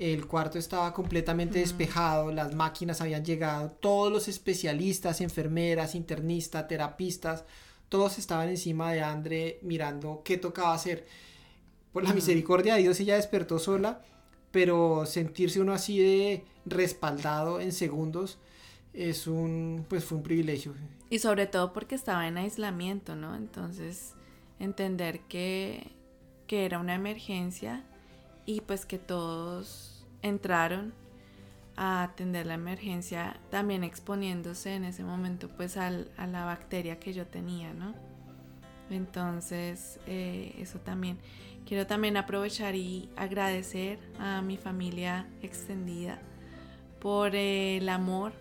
el 0.00 0.26
cuarto 0.26 0.58
estaba 0.58 0.94
completamente 0.94 1.58
despejado, 1.58 2.32
las 2.32 2.54
máquinas 2.54 3.02
habían 3.02 3.22
llegado, 3.22 3.70
todos 3.70 4.10
los 4.10 4.28
especialistas, 4.28 5.20
enfermeras, 5.20 5.94
internistas, 5.94 6.66
terapistas, 6.66 7.44
todos 7.90 8.18
estaban 8.18 8.48
encima 8.48 8.92
de 8.92 9.02
Andre 9.02 9.58
mirando 9.60 10.22
qué 10.24 10.38
tocaba 10.38 10.72
hacer. 10.72 11.06
Por 11.92 12.02
la 12.02 12.14
misericordia 12.14 12.76
de 12.76 12.82
Dios 12.82 12.98
ella 13.00 13.16
despertó 13.16 13.58
sola, 13.58 14.00
pero 14.50 15.04
sentirse 15.04 15.60
uno 15.60 15.74
así 15.74 15.98
de 15.98 16.44
respaldado 16.64 17.60
en 17.60 17.72
segundos 17.72 18.38
es 18.94 19.26
un 19.26 19.84
pues 19.86 20.04
fue 20.04 20.16
un 20.16 20.24
privilegio. 20.24 20.74
Y 21.10 21.18
sobre 21.18 21.46
todo 21.46 21.74
porque 21.74 21.94
estaba 21.94 22.26
en 22.26 22.38
aislamiento, 22.38 23.16
¿no? 23.16 23.36
Entonces 23.36 24.14
entender 24.58 25.20
que, 25.28 25.92
que 26.46 26.64
era 26.64 26.78
una 26.78 26.94
emergencia 26.94 27.84
y 28.50 28.60
pues 28.62 28.84
que 28.84 28.98
todos 28.98 30.04
entraron 30.22 30.92
a 31.76 32.02
atender 32.02 32.46
la 32.46 32.54
emergencia, 32.54 33.38
también 33.48 33.84
exponiéndose 33.84 34.74
en 34.74 34.84
ese 34.84 35.04
momento 35.04 35.48
pues 35.56 35.76
a 35.76 35.90
la 35.90 36.44
bacteria 36.44 36.98
que 36.98 37.12
yo 37.12 37.26
tenía, 37.26 37.72
¿no? 37.72 37.94
Entonces, 38.90 40.00
eh, 40.08 40.56
eso 40.58 40.80
también. 40.80 41.18
Quiero 41.64 41.86
también 41.86 42.16
aprovechar 42.16 42.74
y 42.74 43.08
agradecer 43.16 44.00
a 44.18 44.42
mi 44.42 44.56
familia 44.56 45.28
extendida 45.42 46.20
por 46.98 47.36
el 47.36 47.88
amor, 47.88 48.32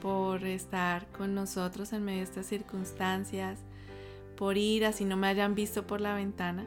por 0.00 0.44
estar 0.44 1.06
con 1.12 1.36
nosotros 1.36 1.92
en 1.92 2.04
medio 2.04 2.18
de 2.18 2.24
estas 2.24 2.46
circunstancias, 2.46 3.60
por 4.36 4.58
ir 4.58 4.84
así 4.84 5.04
no 5.04 5.16
me 5.16 5.28
hayan 5.28 5.54
visto 5.54 5.86
por 5.86 6.00
la 6.00 6.16
ventana 6.16 6.66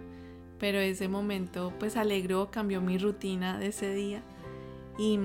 pero 0.59 0.79
ese 0.79 1.07
momento 1.07 1.73
pues 1.79 1.97
alegró, 1.97 2.49
cambió 2.51 2.81
mi 2.81 2.97
rutina 2.97 3.59
de 3.59 3.67
ese 3.67 3.93
día 3.93 4.21
y 4.97 5.19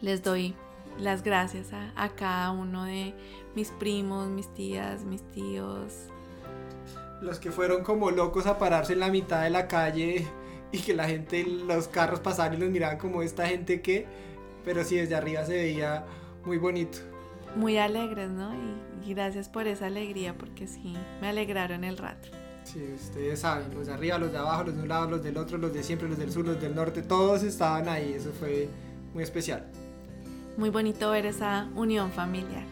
les 0.00 0.22
doy 0.22 0.54
las 0.98 1.22
gracias 1.22 1.68
a, 1.72 2.08
cada 2.10 2.50
uno 2.50 2.84
de 2.84 3.14
mis 3.54 3.70
primos, 3.70 4.28
mis 4.28 4.52
tías, 4.54 5.04
mis 5.04 5.22
tíos. 5.32 5.94
Los 7.20 7.38
que 7.38 7.50
fueron 7.50 7.82
como 7.82 8.10
locos 8.10 8.46
a 8.46 8.58
pararse 8.58 8.92
en 8.92 9.00
la 9.00 9.08
mitad 9.08 9.42
de 9.42 9.50
la 9.50 9.68
calle 9.68 10.26
y 10.72 10.78
que 10.78 10.94
la 10.94 11.08
gente, 11.08 11.44
los 11.44 11.88
carros 11.88 12.20
pasaban 12.20 12.54
y 12.54 12.56
los 12.58 12.70
miraban 12.70 12.98
como 12.98 13.22
esta 13.22 13.46
gente 13.46 13.80
que, 13.80 14.06
pero 14.64 14.84
sí 14.84 14.96
desde 14.96 15.14
arriba 15.14 15.44
se 15.44 15.54
veía 15.54 16.04
muy 16.44 16.58
bonito. 16.58 16.98
Muy 17.56 17.78
alegres, 17.78 18.30
¿no? 18.30 18.52
y 18.54 19.14
gracias 19.14 19.48
por 19.48 19.66
esa 19.66 19.86
alegría 19.86 20.36
porque 20.36 20.66
sí, 20.66 20.94
me 21.20 21.28
alegraron 21.28 21.84
el 21.84 21.96
rato. 21.96 22.28
Sí, 22.72 22.84
ustedes 22.94 23.40
saben, 23.40 23.72
los 23.74 23.86
de 23.86 23.94
arriba, 23.94 24.18
los 24.18 24.30
de 24.30 24.36
abajo, 24.36 24.64
los 24.64 24.76
de 24.76 24.82
un 24.82 24.88
lado, 24.88 25.08
los 25.08 25.22
del 25.22 25.38
otro, 25.38 25.56
los 25.56 25.72
de 25.72 25.82
siempre, 25.82 26.06
los 26.06 26.18
del 26.18 26.30
sur, 26.30 26.44
los 26.44 26.60
del 26.60 26.74
norte, 26.74 27.00
todos 27.00 27.42
estaban 27.42 27.88
ahí, 27.88 28.12
eso 28.12 28.30
fue 28.38 28.68
muy 29.14 29.22
especial. 29.22 29.64
Muy 30.58 30.68
bonito 30.68 31.10
ver 31.10 31.24
esa 31.24 31.68
unión 31.74 32.12
familiar. 32.12 32.64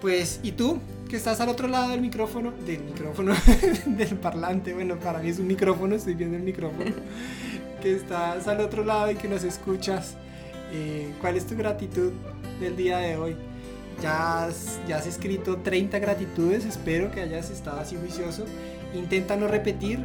Pues, 0.00 0.40
¿y 0.42 0.50
tú? 0.50 0.80
Que 1.08 1.14
estás 1.14 1.40
al 1.40 1.48
otro 1.50 1.68
lado 1.68 1.90
del 1.90 2.00
micrófono, 2.00 2.52
del 2.66 2.82
micrófono, 2.82 3.34
del 3.86 4.16
parlante, 4.16 4.74
bueno, 4.74 4.98
para 4.98 5.20
mí 5.20 5.28
es 5.28 5.38
un 5.38 5.46
micrófono, 5.46 5.94
estoy 5.94 6.14
viendo 6.14 6.36
el 6.36 6.42
micrófono, 6.42 6.90
que 7.80 7.94
estás 7.94 8.48
al 8.48 8.60
otro 8.62 8.82
lado 8.82 9.12
y 9.12 9.14
que 9.14 9.28
nos 9.28 9.44
escuchas. 9.44 10.16
Eh, 10.72 11.12
¿Cuál 11.20 11.36
es 11.36 11.46
tu 11.46 11.54
gratitud 11.54 12.10
del 12.58 12.74
día 12.74 12.98
de 12.98 13.16
hoy? 13.16 13.36
Ya 14.00 14.46
has, 14.46 14.80
ya 14.88 14.96
has 14.96 15.06
escrito 15.06 15.58
30 15.58 16.00
gratitudes, 16.00 16.64
espero 16.64 17.12
que 17.12 17.20
hayas 17.20 17.48
estado 17.50 17.78
así 17.78 17.94
juicioso. 17.94 18.44
Intenta 18.94 19.36
no 19.36 19.48
repetir, 19.48 20.04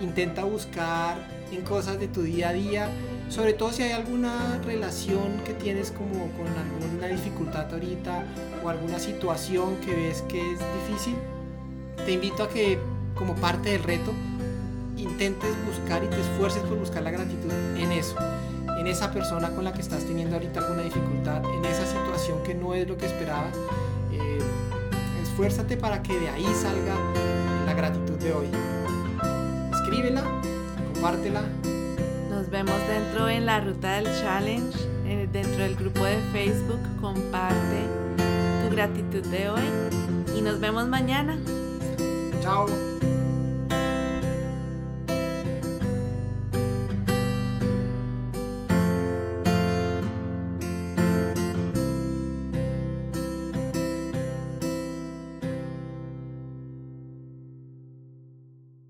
intenta 0.00 0.44
buscar 0.44 1.16
en 1.52 1.62
cosas 1.62 1.98
de 1.98 2.08
tu 2.08 2.22
día 2.22 2.50
a 2.50 2.52
día, 2.52 2.88
sobre 3.28 3.52
todo 3.52 3.72
si 3.72 3.82
hay 3.82 3.92
alguna 3.92 4.58
relación 4.64 5.40
que 5.44 5.52
tienes 5.54 5.90
como 5.90 6.30
con 6.32 6.46
alguna 6.46 7.08
dificultad 7.08 7.72
ahorita 7.72 8.24
o 8.64 8.68
alguna 8.68 8.98
situación 8.98 9.76
que 9.84 9.94
ves 9.94 10.22
que 10.22 10.40
es 10.52 10.58
difícil. 10.88 11.16
Te 12.04 12.12
invito 12.12 12.44
a 12.44 12.48
que 12.48 12.78
como 13.14 13.34
parte 13.34 13.70
del 13.70 13.82
reto 13.82 14.12
intentes 14.96 15.50
buscar 15.66 16.04
y 16.04 16.08
te 16.08 16.20
esfuerces 16.20 16.62
por 16.62 16.78
buscar 16.78 17.02
la 17.02 17.10
gratitud 17.10 17.50
en 17.76 17.92
eso 17.92 18.16
en 18.80 18.86
esa 18.86 19.12
persona 19.12 19.50
con 19.50 19.64
la 19.64 19.74
que 19.74 19.82
estás 19.82 20.04
teniendo 20.04 20.36
ahorita 20.36 20.60
alguna 20.60 20.82
dificultad, 20.82 21.42
en 21.44 21.64
esa 21.66 21.84
situación 21.84 22.42
que 22.42 22.54
no 22.54 22.74
es 22.74 22.88
lo 22.88 22.96
que 22.96 23.06
esperabas, 23.06 23.54
eh, 24.10 24.38
esfuérzate 25.22 25.76
para 25.76 26.02
que 26.02 26.18
de 26.18 26.30
ahí 26.30 26.46
salga 26.54 26.94
de 28.20 28.32
hoy. 28.34 28.48
Escríbela, 29.72 30.22
compártela. 30.92 31.42
Nos 32.28 32.50
vemos 32.50 32.76
dentro 32.86 33.28
en 33.28 33.46
la 33.46 33.60
ruta 33.60 33.96
del 33.96 34.04
challenge, 34.20 34.78
eh, 35.06 35.28
dentro 35.32 35.62
del 35.62 35.74
grupo 35.74 36.04
de 36.04 36.18
Facebook. 36.32 36.80
Comparte 37.00 37.86
tu 38.62 38.74
gratitud 38.74 39.26
de 39.26 39.50
hoy 39.50 39.62
y 40.36 40.42
nos 40.42 40.60
vemos 40.60 40.86
mañana. 40.86 41.38
Chao. 42.42 42.89